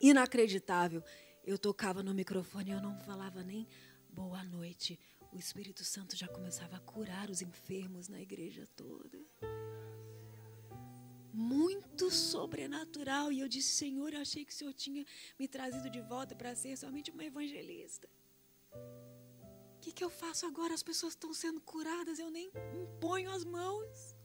[0.00, 1.02] inacreditável.
[1.42, 3.66] Eu tocava no microfone, eu não falava nem
[4.10, 4.98] boa noite.
[5.32, 9.18] O Espírito Santo já começava a curar os enfermos na igreja toda.
[11.32, 13.32] Muito sobrenatural.
[13.32, 15.04] E eu disse, Senhor, eu achei que o Senhor tinha
[15.38, 18.08] me trazido de volta para ser somente uma evangelista.
[19.84, 20.72] Que, que eu faço agora?
[20.72, 22.50] As pessoas estão sendo curadas, eu nem
[22.82, 24.16] imponho as mãos.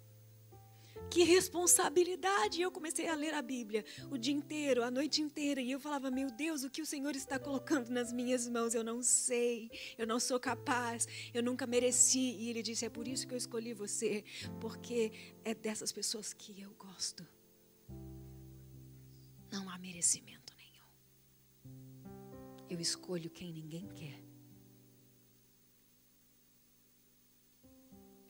[1.11, 2.61] Que responsabilidade!
[2.61, 6.09] Eu comecei a ler a Bíblia o dia inteiro, a noite inteira, e eu falava:
[6.09, 8.73] Meu Deus, o que o Senhor está colocando nas minhas mãos?
[8.73, 12.37] Eu não sei, eu não sou capaz, eu nunca mereci.
[12.39, 14.23] E ele disse: É por isso que eu escolhi você,
[14.61, 15.11] porque
[15.43, 17.27] é dessas pessoas que eu gosto.
[19.51, 20.87] Não há merecimento nenhum.
[22.69, 24.28] Eu escolho quem ninguém quer.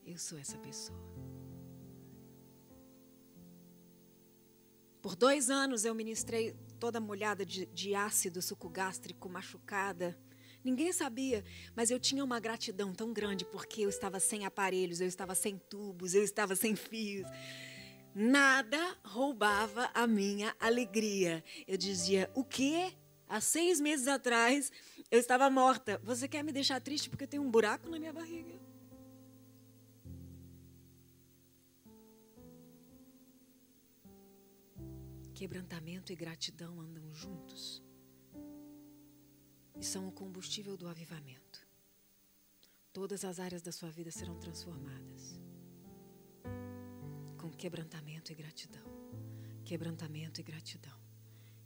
[0.09, 0.97] Eu sou essa pessoa.
[5.03, 10.17] Por dois anos eu ministrei toda molhada de, de ácido suco gástrico, machucada.
[10.63, 11.45] Ninguém sabia,
[11.75, 15.59] mas eu tinha uma gratidão tão grande porque eu estava sem aparelhos, eu estava sem
[15.69, 17.27] tubos, eu estava sem fios.
[18.15, 21.43] Nada roubava a minha alegria.
[21.67, 22.93] Eu dizia: O quê?
[23.27, 24.71] Há seis meses atrás
[25.11, 26.01] eu estava morta.
[26.03, 28.58] Você quer me deixar triste porque tenho um buraco na minha barriga?
[35.39, 37.81] Quebrantamento e gratidão andam juntos
[39.79, 41.65] e são o combustível do avivamento.
[42.91, 45.39] Todas as áreas da sua vida serão transformadas
[47.37, 48.83] com quebrantamento e gratidão.
[49.63, 50.99] Quebrantamento e gratidão.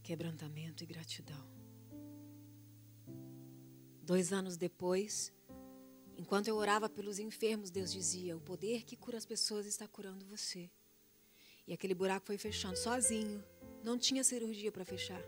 [0.04, 1.50] Quebrantamento e gratidão.
[4.04, 5.34] Dois anos depois,
[6.16, 10.28] enquanto eu orava pelos enfermos, Deus dizia: O poder que cura as pessoas está curando
[10.28, 10.70] você.
[11.66, 13.44] E aquele buraco foi fechando sozinho.
[13.84, 15.22] Não tinha cirurgia para fechar.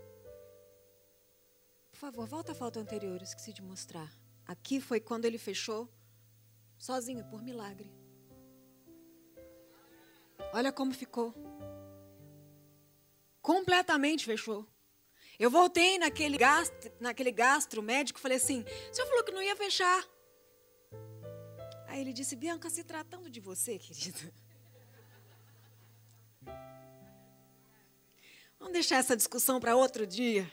[1.90, 4.10] Por favor, volta à foto anterior, esqueci de mostrar.
[4.46, 5.88] Aqui foi quando ele fechou,
[6.78, 7.92] sozinho, por milagre.
[10.54, 11.34] Olha como ficou.
[13.42, 14.66] Completamente fechou.
[15.38, 19.54] Eu voltei naquele gastro, naquele gastro médico, falei assim: o senhor falou que não ia
[19.54, 20.02] fechar.
[21.88, 24.32] Aí ele disse: Bianca, se tratando de você, querida.
[28.58, 30.50] Vamos deixar essa discussão para outro dia.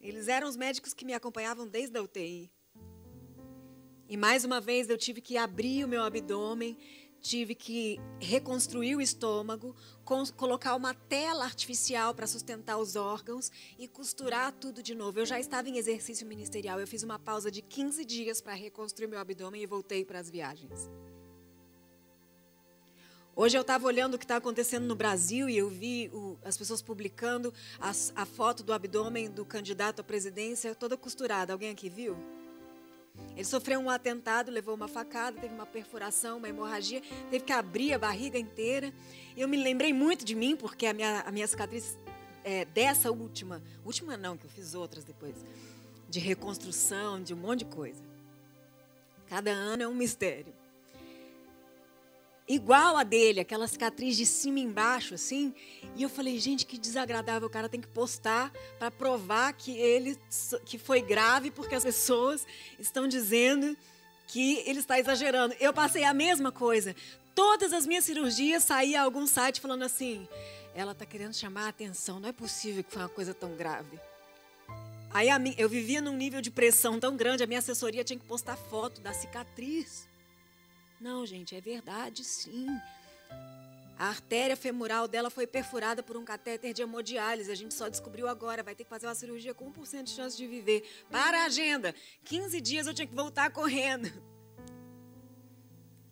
[0.00, 2.50] Eles eram os médicos que me acompanhavam desde a UTI.
[4.08, 6.78] E mais uma vez eu tive que abrir o meu abdômen,
[7.20, 9.76] tive que reconstruir o estômago,
[10.36, 15.18] colocar uma tela artificial para sustentar os órgãos e costurar tudo de novo.
[15.18, 19.08] Eu já estava em exercício ministerial, eu fiz uma pausa de 15 dias para reconstruir
[19.08, 20.88] meu abdômen e voltei para as viagens.
[23.40, 26.56] Hoje eu estava olhando o que está acontecendo no Brasil e eu vi o, as
[26.56, 31.52] pessoas publicando as, a foto do abdômen do candidato à presidência toda costurada.
[31.52, 32.16] Alguém aqui viu?
[33.36, 37.00] Ele sofreu um atentado, levou uma facada, teve uma perfuração, uma hemorragia,
[37.30, 38.92] teve que abrir a barriga inteira.
[39.36, 41.96] Eu me lembrei muito de mim, porque a minha, a minha cicatriz
[42.42, 45.36] é, dessa última, última não, que eu fiz outras depois,
[46.10, 48.02] de reconstrução, de um monte de coisa.
[49.28, 50.52] Cada ano é um mistério
[52.48, 55.54] igual a dele, aquela cicatriz de cima embaixo, assim.
[55.94, 60.18] E eu falei, gente, que desagradável, o cara tem que postar para provar que ele
[60.64, 62.46] que foi grave, porque as pessoas
[62.78, 63.76] estão dizendo
[64.26, 65.54] que ele está exagerando.
[65.60, 66.96] Eu passei a mesma coisa.
[67.34, 70.26] Todas as minhas cirurgias saía algum site falando assim:
[70.74, 73.98] ela está querendo chamar a atenção, não é possível que foi uma coisa tão grave.
[75.10, 78.56] Aí eu vivia num nível de pressão tão grande, a minha assessoria tinha que postar
[78.56, 80.06] foto da cicatriz.
[81.00, 82.66] Não, gente, é verdade, sim.
[83.98, 87.50] A artéria femoral dela foi perfurada por um catéter de hemodiálise.
[87.50, 88.62] A gente só descobriu agora.
[88.62, 90.88] Vai ter que fazer uma cirurgia com 1% de chance de viver.
[91.10, 91.92] Para a agenda.
[92.24, 94.08] 15 dias eu tinha que voltar correndo.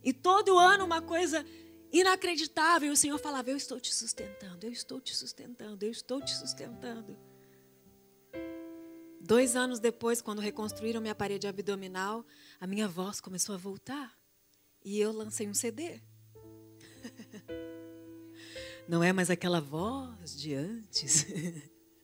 [0.02, 1.46] E todo ano uma coisa
[1.92, 2.92] inacreditável.
[2.92, 7.16] O Senhor falava: Eu estou te sustentando, eu estou te sustentando, eu estou te sustentando.
[9.20, 12.24] Dois anos depois, quando reconstruíram minha parede abdominal,
[12.60, 14.16] a minha voz começou a voltar.
[14.86, 16.00] E eu lancei um CD.
[18.88, 21.26] Não é mais aquela voz de antes.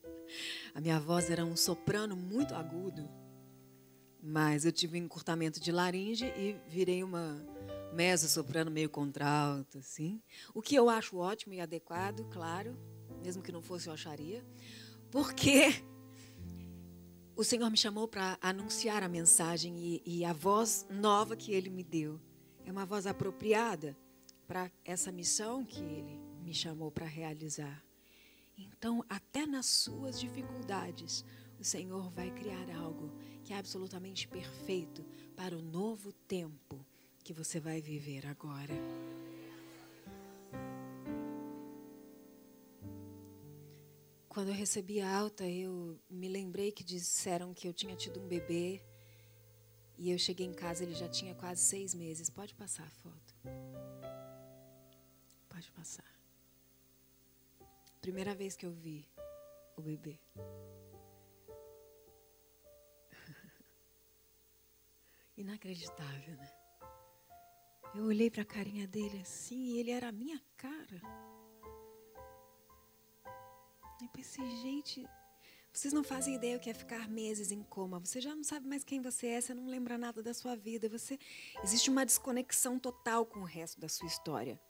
[0.74, 3.08] A minha voz era um soprano muito agudo.
[4.20, 7.46] Mas eu tive um encurtamento de laringe e virei uma
[7.94, 10.20] mezzo-soprano meio contralto, assim.
[10.52, 12.76] O que eu acho ótimo e adequado, claro.
[13.22, 14.44] Mesmo que não fosse, eu acharia.
[15.08, 15.84] Porque
[17.36, 21.70] o Senhor me chamou para anunciar a mensagem e, e a voz nova que Ele
[21.70, 22.20] me deu
[22.64, 23.96] é uma voz apropriada
[24.46, 27.82] para essa missão que Ele me chamou para realizar.
[28.56, 31.24] Então, até nas suas dificuldades,
[31.58, 33.10] o Senhor vai criar algo
[33.44, 35.04] que é absolutamente perfeito
[35.36, 36.84] para o novo tempo
[37.22, 38.74] que você vai viver agora.
[44.28, 48.26] Quando eu recebi a alta, eu me lembrei que disseram que eu tinha tido um
[48.26, 48.82] bebê.
[50.02, 52.28] E eu cheguei em casa, ele já tinha quase seis meses.
[52.28, 53.36] Pode passar a foto.
[55.48, 56.12] Pode passar.
[58.00, 59.06] Primeira vez que eu vi
[59.76, 60.18] o bebê.
[65.36, 66.52] Inacreditável, né?
[67.94, 71.00] Eu olhei para a carinha dele assim e ele era a minha cara.
[74.02, 75.08] Eu pensei, gente,
[75.72, 77.98] vocês não fazem ideia o que é ficar meses em coma.
[77.98, 80.88] Você já não sabe mais quem você é, você não lembra nada da sua vida.
[80.88, 81.18] Você
[81.64, 84.60] existe uma desconexão total com o resto da sua história.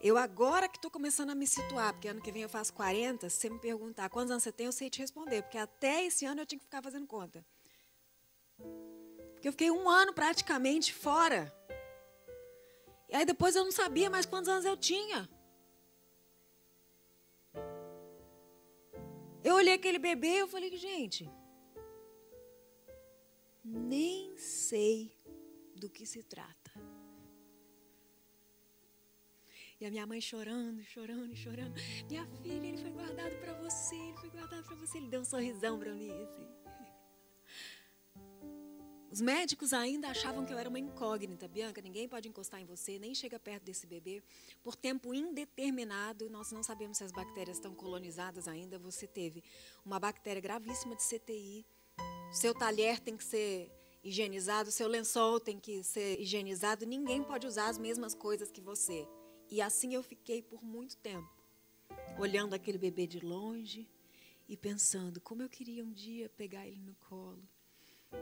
[0.00, 3.28] Eu agora que estou começando a me situar, porque ano que vem eu faço 40,
[3.28, 6.24] se você me perguntar quantos anos você tem, eu sei te responder, porque até esse
[6.24, 7.44] ano eu tinha que ficar fazendo conta.
[9.34, 11.54] Porque eu fiquei um ano praticamente fora.
[13.10, 15.28] E aí depois eu não sabia mais quantos anos eu tinha.
[19.42, 21.30] Eu olhei aquele bebê e eu falei, gente,
[23.64, 25.12] nem sei
[25.76, 26.70] do que se trata.
[29.80, 31.74] E a minha mãe chorando, chorando, chorando.
[32.06, 34.98] Minha filha, ele foi guardado para você, ele foi guardado para você.
[34.98, 36.46] Ele deu um sorrisão para mim assim.
[39.10, 41.48] Os médicos ainda achavam que eu era uma incógnita.
[41.48, 44.22] Bianca, ninguém pode encostar em você, nem chega perto desse bebê.
[44.62, 48.78] Por tempo indeterminado, nós não sabemos se as bactérias estão colonizadas ainda.
[48.78, 49.42] Você teve
[49.84, 51.66] uma bactéria gravíssima de CTI.
[52.32, 53.72] Seu talher tem que ser
[54.04, 56.86] higienizado, seu lençol tem que ser higienizado.
[56.86, 59.08] Ninguém pode usar as mesmas coisas que você.
[59.50, 61.28] E assim eu fiquei por muito tempo,
[62.16, 63.88] olhando aquele bebê de longe
[64.48, 67.42] e pensando como eu queria um dia pegar ele no colo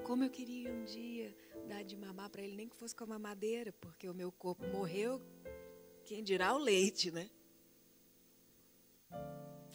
[0.04, 1.36] como eu queria um dia
[1.68, 4.66] dar de mamar para ele, nem que fosse com a mamadeira, porque o meu corpo
[4.68, 5.20] morreu,
[6.04, 7.30] quem dirá o leite, né?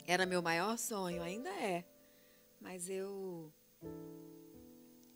[0.06, 1.86] Era meu maior sonho, ainda é.
[2.60, 3.54] Mas eu.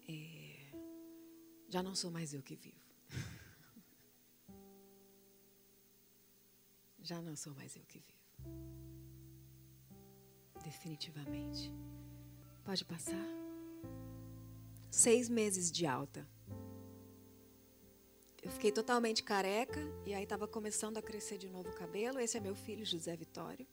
[0.08, 0.72] É,
[1.70, 2.86] já não sou mais eu que vivo.
[7.00, 8.18] já não sou mais eu que vivo.
[10.64, 11.74] Definitivamente.
[12.64, 13.47] Pode passar?
[14.90, 16.28] Seis meses de alta.
[18.42, 22.20] Eu fiquei totalmente careca e aí estava começando a crescer de novo o cabelo.
[22.20, 23.68] Esse é meu filho, José Vitório.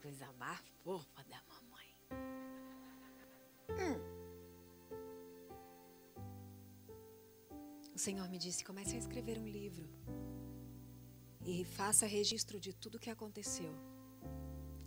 [0.00, 1.88] Coisa mais fofa da mamãe.
[3.70, 4.20] Hum.
[7.94, 9.88] O Senhor me disse: comece a escrever um livro
[11.44, 13.74] e faça registro de tudo o que aconteceu.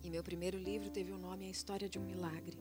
[0.04, 2.60] E meu primeiro livro teve o nome A História de um Milagre.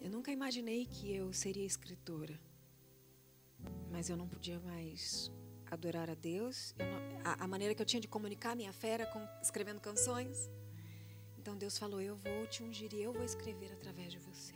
[0.00, 2.40] Eu nunca imaginei que eu seria escritora,
[3.90, 5.30] mas eu não podia mais
[5.70, 6.74] adorar a Deus.
[6.78, 10.50] Não, a, a, maneira que eu tinha de comunicar minha fé era com, escrevendo canções.
[11.36, 14.54] Então Deus falou: Eu vou te ungir e eu vou escrever através de você.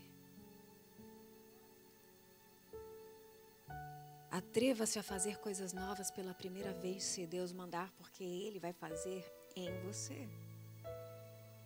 [4.30, 9.30] Atreva-se a fazer coisas novas pela primeira vez, se Deus mandar, porque Ele vai fazer
[9.54, 10.26] em você.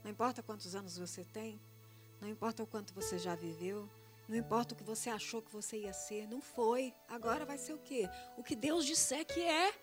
[0.06, 1.60] Não importa quantos anos você tem,
[2.20, 3.90] não importa o quanto você já viveu,
[4.28, 6.94] não importa o que você achou que você ia ser, não foi.
[7.08, 8.08] Agora vai ser o quê?
[8.36, 9.74] O que Deus disser que é.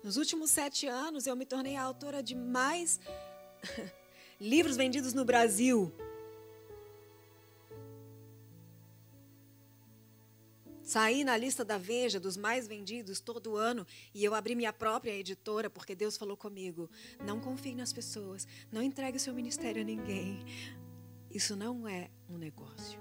[0.00, 3.00] Nos últimos sete anos, eu me tornei a autora de mais
[4.38, 5.92] livros vendidos no Brasil.
[10.94, 13.84] Saí na lista da Veja dos mais vendidos todo ano
[14.14, 16.88] e eu abri minha própria editora porque Deus falou comigo:
[17.26, 20.44] não confie nas pessoas, não entregue o seu ministério a ninguém.
[21.28, 23.00] Isso não é um negócio.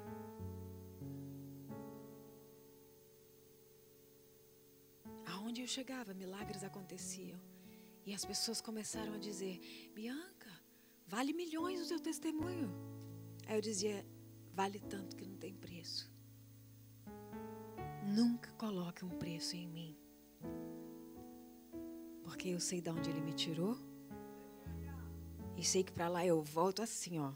[5.27, 7.39] Aonde eu chegava, milagres aconteciam.
[8.07, 10.49] E as pessoas começaram a dizer: Bianca,
[11.05, 12.73] vale milhões o seu testemunho.
[13.45, 14.03] Aí eu dizia:
[14.51, 16.12] vale tanto que não tem preço.
[18.05, 19.97] Nunca coloque um preço em mim.
[22.23, 23.77] Porque eu sei de onde ele me tirou.
[25.55, 27.31] E sei que para lá eu volto assim, ó.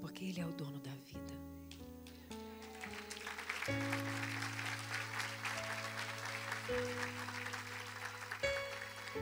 [0.00, 1.42] Porque ele é o dono da vida.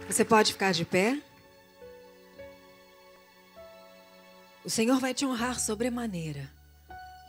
[0.08, 1.22] Você pode ficar de pé?
[4.64, 6.59] O Senhor vai te honrar sobremaneira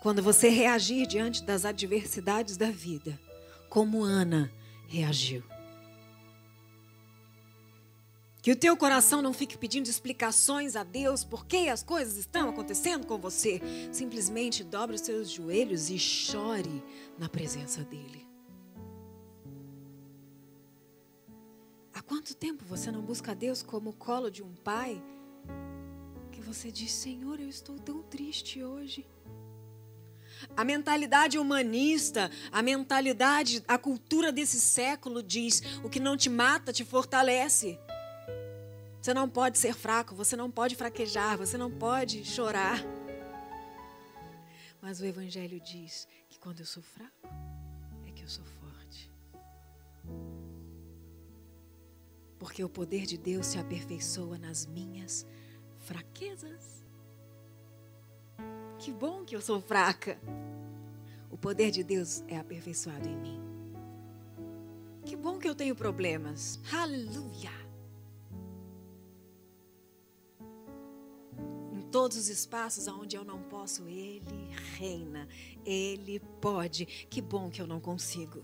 [0.02, 3.18] quando você reagir diante das adversidades da vida,
[3.70, 4.52] como Ana
[4.88, 5.44] reagiu.
[8.42, 12.50] Que o teu coração não fique pedindo explicações a Deus por que as coisas estão
[12.50, 13.62] acontecendo com você.
[13.92, 16.84] Simplesmente dobre os seus joelhos e chore
[17.20, 18.28] na presença dEle.
[21.94, 25.00] Há quanto tempo você não busca Deus como o colo de um pai?
[26.32, 29.06] Que você diz: Senhor, eu estou tão triste hoje.
[30.56, 36.74] A mentalidade humanista, a mentalidade, a cultura desse século diz: o que não te mata
[36.74, 37.80] te fortalece.
[39.02, 42.80] Você não pode ser fraco, você não pode fraquejar, você não pode chorar.
[44.80, 47.28] Mas o Evangelho diz que quando eu sou fraco,
[48.08, 49.12] é que eu sou forte.
[52.38, 55.26] Porque o poder de Deus se aperfeiçoa nas minhas
[55.78, 56.81] fraquezas.
[58.82, 60.20] Que bom que eu sou fraca.
[61.30, 63.40] O poder de Deus é aperfeiçoado em mim.
[65.06, 66.60] Que bom que eu tenho problemas.
[66.74, 67.62] Aleluia.
[71.92, 74.48] todos os espaços onde eu não posso, Ele
[74.78, 75.28] reina,
[75.66, 76.86] Ele pode.
[76.86, 78.42] Que bom que eu não consigo.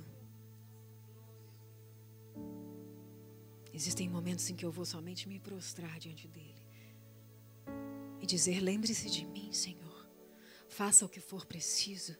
[3.73, 6.67] Existem momentos em que eu vou somente me prostrar diante dEle
[8.21, 9.86] e dizer: lembre-se de mim, Senhor,
[10.77, 12.15] faça o que for preciso.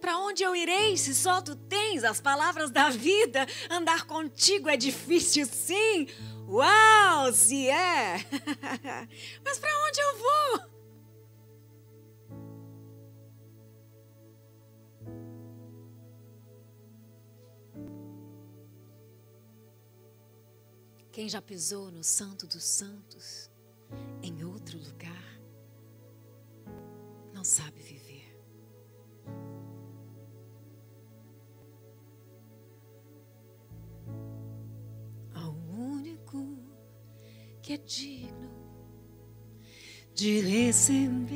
[0.00, 3.46] Para onde eu irei se só tu tens as palavras da vida?
[3.68, 6.08] Andar contigo é difícil, sim.
[6.48, 8.16] Uau, se é!
[9.44, 10.70] Mas para onde eu vou?
[21.12, 23.50] Quem já pisou no Santo dos Santos,
[24.22, 25.09] em outro lugar,
[27.40, 28.10] não sabe viver.
[37.62, 38.50] que é digno
[40.14, 41.30] de receber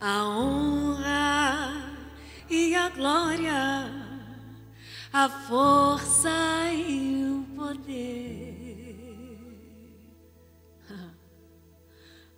[0.00, 1.96] a honra
[2.50, 3.90] e a glória,
[5.12, 8.55] a força e o poder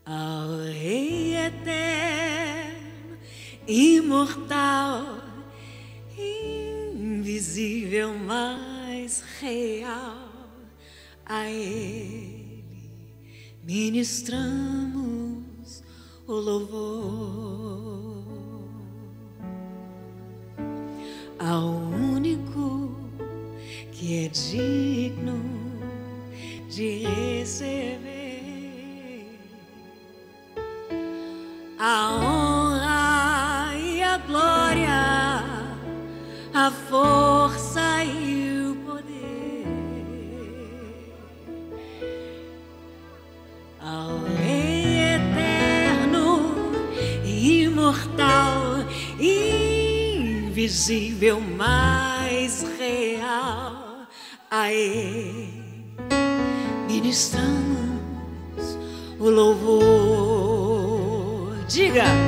[0.08, 3.18] ao Rei eterno,
[3.66, 5.18] imortal,
[6.16, 10.30] invisível, mais real
[11.26, 12.48] a Ele
[13.62, 15.28] ministramos
[16.26, 18.24] o louvor.
[21.38, 22.96] Ao único
[23.92, 25.38] que é digno
[26.70, 28.17] de receber
[31.78, 35.44] a honra e a glória,
[36.52, 38.28] a força e
[47.88, 48.84] imortal,
[50.58, 54.06] invisível, mais real.
[54.50, 55.94] A Ele
[56.86, 57.48] ministramos
[59.18, 59.97] o louvor.
[61.98, 62.27] Diga.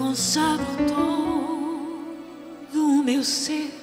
[0.00, 3.79] Consagro todo o meu ser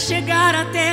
[0.00, 0.89] chegar até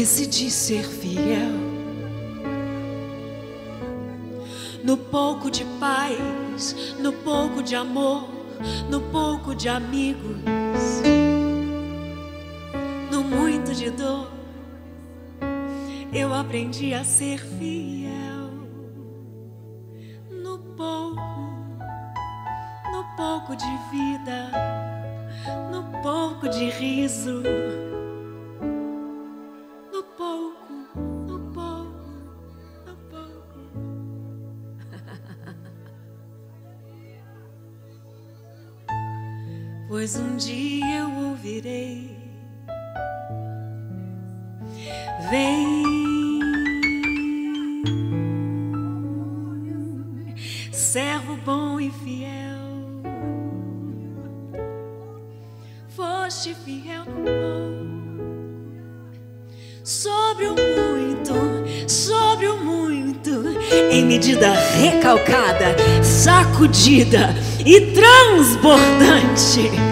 [0.00, 1.52] decidi ser fiel.
[4.82, 8.30] No pouco de paz, no pouco de amor,
[8.88, 10.38] no pouco de amigos,
[13.12, 14.30] no muito de dor
[16.12, 18.50] eu aprendi a ser fiel
[20.42, 21.20] no pouco,
[22.90, 24.50] no pouco de vida,
[25.70, 27.42] no pouco de riso,
[40.00, 42.16] Pois um dia eu ouvirei.
[45.28, 45.84] Vem,
[50.72, 53.02] servo bom e fiel,
[55.86, 58.40] foste fiel no pouco,
[59.84, 61.34] sobre o muito,
[61.86, 63.30] sobre o muito,
[63.92, 67.34] em medida recalcada, sacudida
[67.66, 69.89] e transbordante.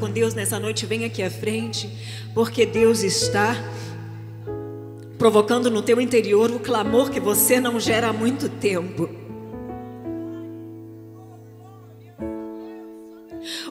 [0.00, 1.88] Com Deus nessa noite, vem aqui à frente,
[2.34, 3.54] porque Deus está
[5.18, 9.10] provocando no teu interior o clamor que você não gera há muito tempo.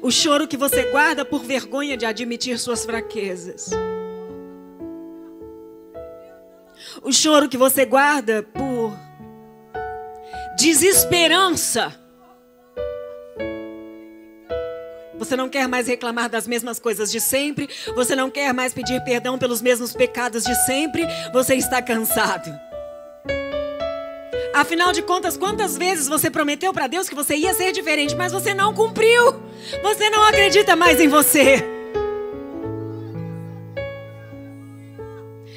[0.01, 3.71] O choro que você guarda por vergonha de admitir suas fraquezas.
[7.01, 8.93] O choro que você guarda por
[10.57, 12.08] desesperança.
[15.19, 17.69] Você não quer mais reclamar das mesmas coisas de sempre.
[17.93, 21.05] Você não quer mais pedir perdão pelos mesmos pecados de sempre.
[21.33, 22.49] Você está cansado.
[24.53, 28.31] Afinal de contas, quantas vezes você prometeu para Deus que você ia ser diferente, mas
[28.31, 29.41] você não cumpriu?
[29.83, 31.63] Você não acredita mais em você.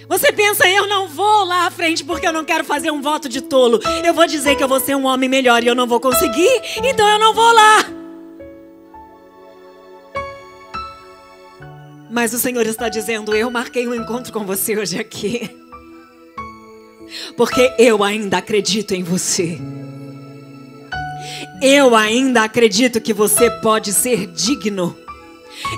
[0.08, 3.28] Você pensa, eu não vou lá à frente porque eu não quero fazer um voto
[3.28, 3.80] de tolo.
[4.04, 6.50] Eu vou dizer que eu vou ser um homem melhor e eu não vou conseguir,
[6.84, 8.01] então eu não vou lá.
[12.12, 15.50] Mas o Senhor está dizendo: Eu marquei um encontro com você hoje aqui.
[17.38, 19.58] Porque eu ainda acredito em você.
[21.62, 24.94] Eu ainda acredito que você pode ser digno.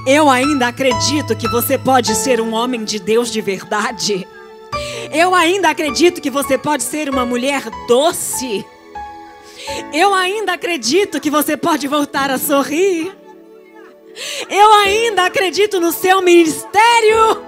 [0.07, 4.27] Eu ainda acredito que você pode ser um homem de Deus de verdade.
[5.13, 8.65] Eu ainda acredito que você pode ser uma mulher doce.
[9.93, 13.24] Eu ainda acredito que você pode voltar a sorrir.
[14.49, 17.43] Eu ainda acredito no seu ministério.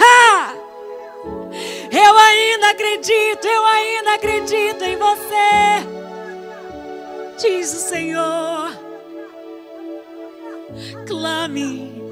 [0.00, 0.54] Ha!
[1.92, 5.86] Eu ainda acredito, eu ainda acredito em você.
[7.38, 8.76] Diz o Senhor.
[11.06, 12.02] Clame,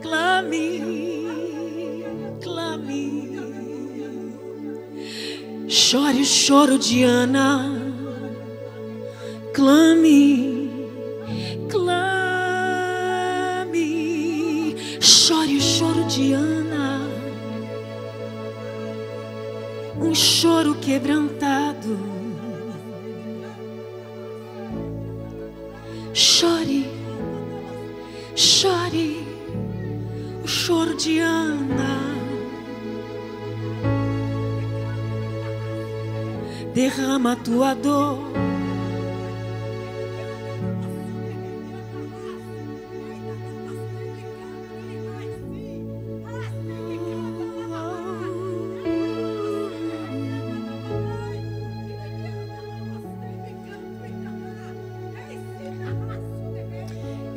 [0.00, 0.82] clame,
[2.42, 3.40] clame.
[5.68, 7.64] Chore o choro de Ana.
[9.52, 10.70] Clame,
[11.68, 12.19] clame.
[15.00, 17.00] Chore o choro de Ana.
[19.98, 21.98] Um choro quebrantado.
[26.12, 26.84] Chore,
[28.34, 29.24] chore
[30.44, 32.10] o choro de Ana.
[36.74, 38.18] Derrama a tua dor.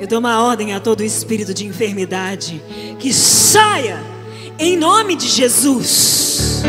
[0.03, 2.61] Eu dou uma ordem a todo espírito de enfermidade
[2.99, 4.03] que saia
[4.59, 6.61] em nome de Jesus.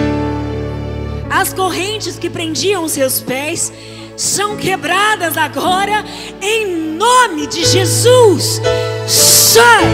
[1.28, 3.73] As correntes que prendiam os seus pés
[4.16, 6.05] são quebradas agora
[6.40, 8.61] em nome de Jesus.
[9.09, 9.85] Sai!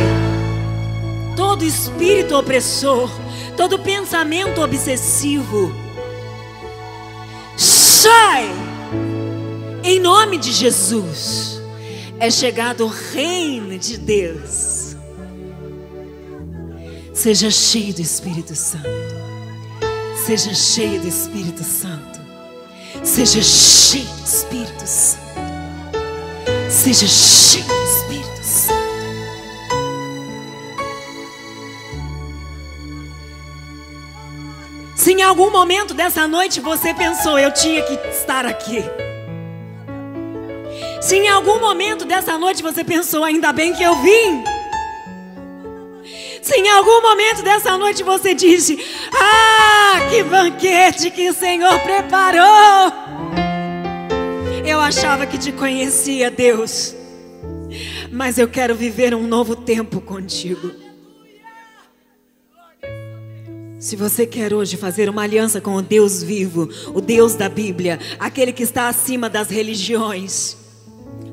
[1.35, 3.11] Todo espírito opressor,
[3.57, 5.75] todo pensamento obsessivo,
[7.57, 8.51] sai!
[9.83, 11.50] Em nome de Jesus
[12.21, 14.95] é chegado o reino de Deus.
[17.15, 18.87] Seja cheio do Espírito Santo.
[20.27, 22.21] Seja cheio do Espírito Santo.
[23.03, 25.21] Seja cheio do Espírito Santo.
[26.69, 28.81] Seja cheio do Espírito Santo.
[34.95, 38.85] Se em algum momento dessa noite você pensou, eu tinha que estar aqui.
[41.01, 44.45] Se em algum momento dessa noite você pensou, ainda bem que eu vim.
[46.43, 48.79] Se em algum momento dessa noite você disse,
[49.15, 52.93] ah, que banquete que o Senhor preparou.
[54.65, 56.95] Eu achava que te conhecia, Deus,
[58.13, 60.71] mas eu quero viver um novo tempo contigo.
[63.79, 67.99] Se você quer hoje fazer uma aliança com o Deus vivo, o Deus da Bíblia,
[68.19, 70.60] aquele que está acima das religiões,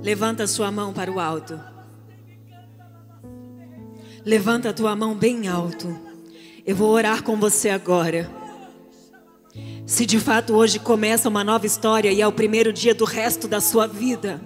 [0.02, 1.60] Levanta sua mão para o alto.
[4.26, 5.98] Levanta a tua mão bem alto.
[6.66, 8.30] Eu vou orar com você agora.
[9.86, 13.48] Se de fato hoje começa uma nova história e é o primeiro dia do resto
[13.48, 14.42] da sua vida.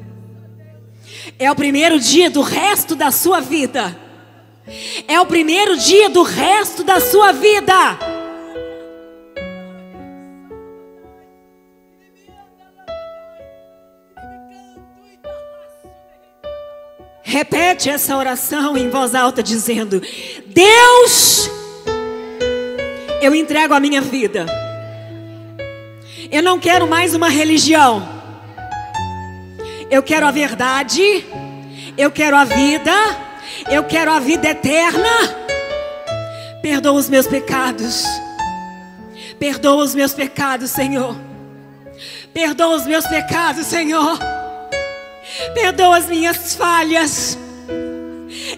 [1.37, 3.97] É o primeiro dia do resto da sua vida.
[5.07, 8.20] É o primeiro dia do resto da sua vida.
[17.31, 20.01] Repete essa oração em voz alta, dizendo:
[20.47, 21.49] Deus,
[23.21, 24.45] eu entrego a minha vida.
[26.29, 28.05] Eu não quero mais uma religião.
[29.89, 31.25] Eu quero a verdade.
[31.97, 32.91] Eu quero a vida.
[33.69, 35.09] Eu quero a vida eterna.
[36.61, 38.03] Perdoa os meus pecados.
[39.39, 41.15] Perdoa os meus pecados, Senhor.
[42.33, 44.19] Perdoa os meus pecados, Senhor.
[45.53, 47.37] Perdoa as minhas falhas.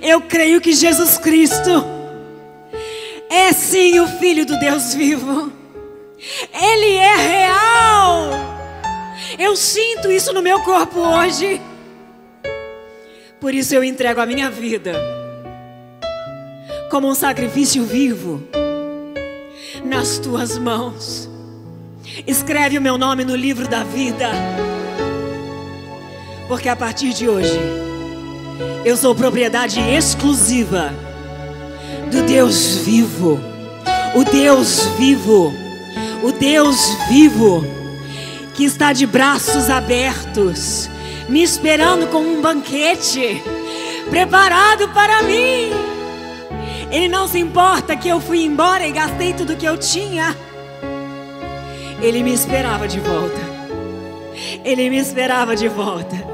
[0.01, 1.85] Eu creio que Jesus Cristo
[3.29, 5.51] é sim o Filho do Deus vivo.
[6.53, 8.29] Ele é real.
[9.37, 11.61] Eu sinto isso no meu corpo hoje.
[13.39, 14.93] Por isso eu entrego a minha vida
[16.89, 18.47] como um sacrifício vivo
[19.83, 21.27] nas tuas mãos.
[22.27, 24.29] Escreve o meu nome no livro da vida.
[26.47, 27.59] Porque a partir de hoje,
[28.85, 30.93] eu sou propriedade exclusiva
[32.11, 33.39] do Deus vivo.
[34.15, 35.53] O Deus vivo.
[36.21, 36.77] O Deus
[37.09, 37.65] vivo
[38.53, 40.89] que está de braços abertos,
[41.27, 43.41] me esperando com um banquete
[44.09, 45.71] preparado para mim.
[46.91, 50.35] Ele não se importa que eu fui embora e gastei tudo que eu tinha.
[51.99, 53.41] Ele me esperava de volta.
[54.63, 56.32] Ele me esperava de volta.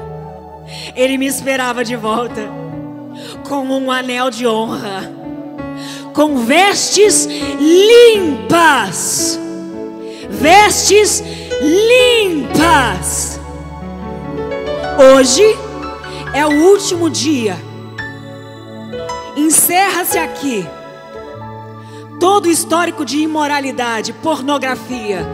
[0.94, 2.48] Ele me esperava de volta
[3.48, 5.10] com um anel de honra,
[6.14, 7.26] com vestes
[7.58, 9.38] limpas.
[10.28, 11.22] Vestes
[11.60, 13.40] limpas.
[15.14, 15.44] Hoje
[16.34, 17.56] é o último dia
[19.36, 20.66] Encerra-se aqui
[22.18, 25.26] todo o histórico de imoralidade, pornografia.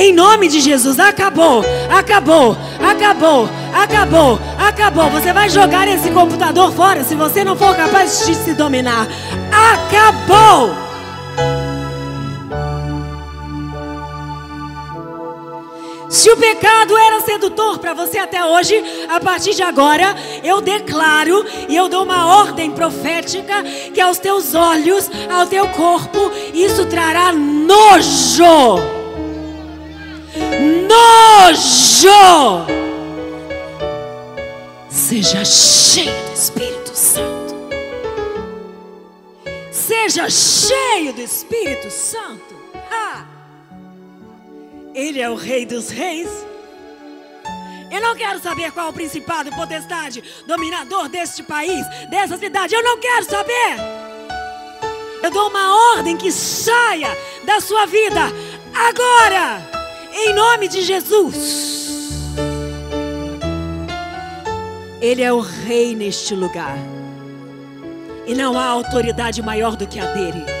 [0.00, 5.10] Em nome de Jesus, acabou, acabou, acabou, acabou, acabou.
[5.10, 9.08] Você vai jogar esse computador fora se você não for capaz de se dominar.
[9.50, 10.72] Acabou!
[16.08, 20.14] Se o pecado era sedutor para você até hoje, a partir de agora
[20.44, 26.30] eu declaro e eu dou uma ordem profética que aos teus olhos, ao teu corpo,
[26.54, 28.97] isso trará nojo.
[30.88, 32.08] Nojo!
[34.88, 37.54] Seja cheio do Espírito Santo.
[39.70, 42.48] Seja cheio do Espírito Santo.
[44.98, 46.28] Ele é o Rei dos Reis.
[47.88, 52.74] Eu não quero saber qual o principado, potestade, dominador deste país, dessa cidade.
[52.74, 53.76] Eu não quero saber.
[55.22, 58.22] Eu dou uma ordem que saia da sua vida
[58.74, 59.77] agora,
[60.18, 61.68] em nome de Jesus.
[65.00, 66.76] Ele é o Rei neste lugar,
[68.26, 70.57] e não há autoridade maior do que a dele.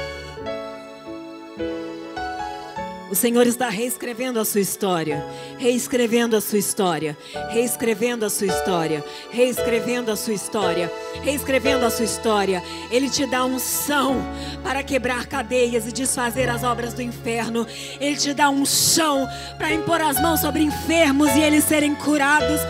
[3.10, 5.24] O Senhor está reescrevendo a sua história,
[5.56, 7.16] reescrevendo a sua história,
[7.48, 12.62] reescrevendo a sua história, reescrevendo a sua história, reescrevendo a sua história.
[12.90, 14.22] Ele te dá unção
[14.62, 17.66] para quebrar cadeias e desfazer as obras do inferno.
[17.98, 19.26] Ele te dá unção
[19.56, 22.60] para impor as mãos sobre enfermos e eles serem curados.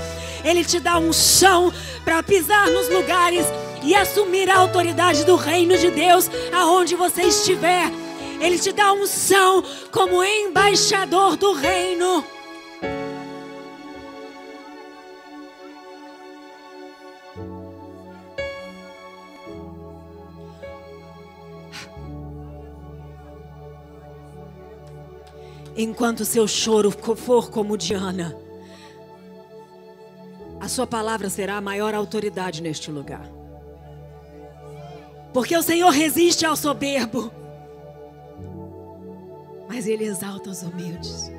[0.44, 1.72] Ele te dá unção
[2.04, 3.44] para pisar nos lugares
[3.82, 7.90] e assumir a autoridade do reino de Deus aonde você estiver.
[8.40, 12.24] Ele te dá unção como embaixador do reino.
[25.76, 28.36] Enquanto seu choro for como Diana,
[30.60, 33.30] a sua palavra será a maior autoridade neste lugar.
[35.32, 37.30] Porque o Senhor resiste ao soberbo
[39.68, 41.30] mas Ele exalta os humildes.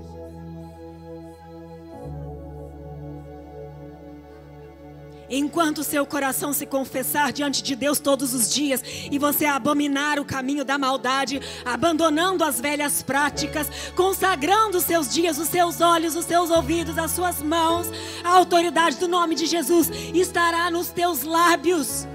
[5.30, 10.26] Enquanto seu coração se confessar diante de Deus todos os dias e você abominar o
[10.26, 16.26] caminho da maldade, abandonando as velhas práticas, consagrando os seus dias, os seus olhos, os
[16.26, 17.92] seus ouvidos, as suas mãos,
[18.24, 22.08] a autoridade do nome de Jesus estará nos teus lábios.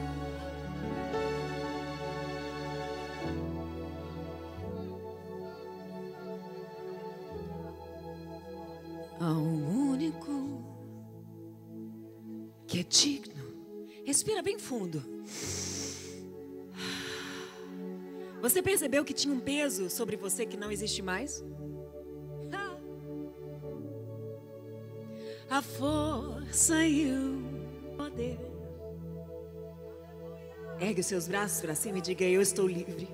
[9.21, 10.63] Há um único
[12.67, 13.45] que é digno.
[14.05, 15.03] Respira bem fundo.
[18.43, 21.43] Você percebeu que tinha um peso sobre você que não existe mais?
[25.49, 28.39] A força e o poder.
[30.81, 33.09] Ergue os seus braços para cima e diga: Eu estou livre.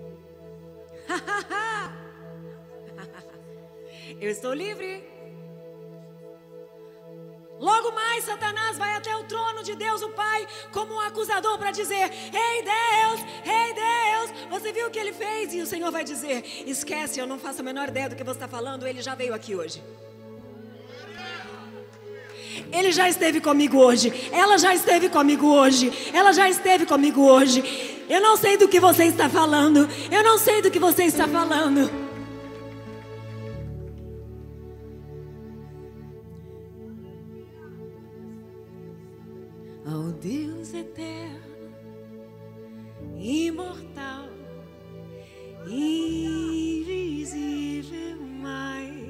[4.21, 5.05] Eu estou livre.
[7.61, 11.71] Logo mais, Satanás vai até o trono de Deus, o Pai, como um acusador para
[11.71, 15.53] dizer: Ei Deus, ei Deus, você viu o que ele fez?
[15.53, 18.39] E o Senhor vai dizer: Esquece, eu não faço a menor ideia do que você
[18.39, 19.83] está falando, ele já veio aqui hoje.
[22.73, 24.13] Ele já esteve comigo hoje.
[24.33, 25.93] Ela já esteve comigo hoje.
[26.15, 27.63] Ela já esteve comigo hoje.
[28.09, 29.89] Eu não sei do que você está falando.
[30.11, 32.10] Eu não sei do que você está falando.
[40.01, 41.43] Ao Deus eterno,
[43.19, 44.31] imortal,
[45.69, 47.37] invisível
[48.41, 49.10] mais.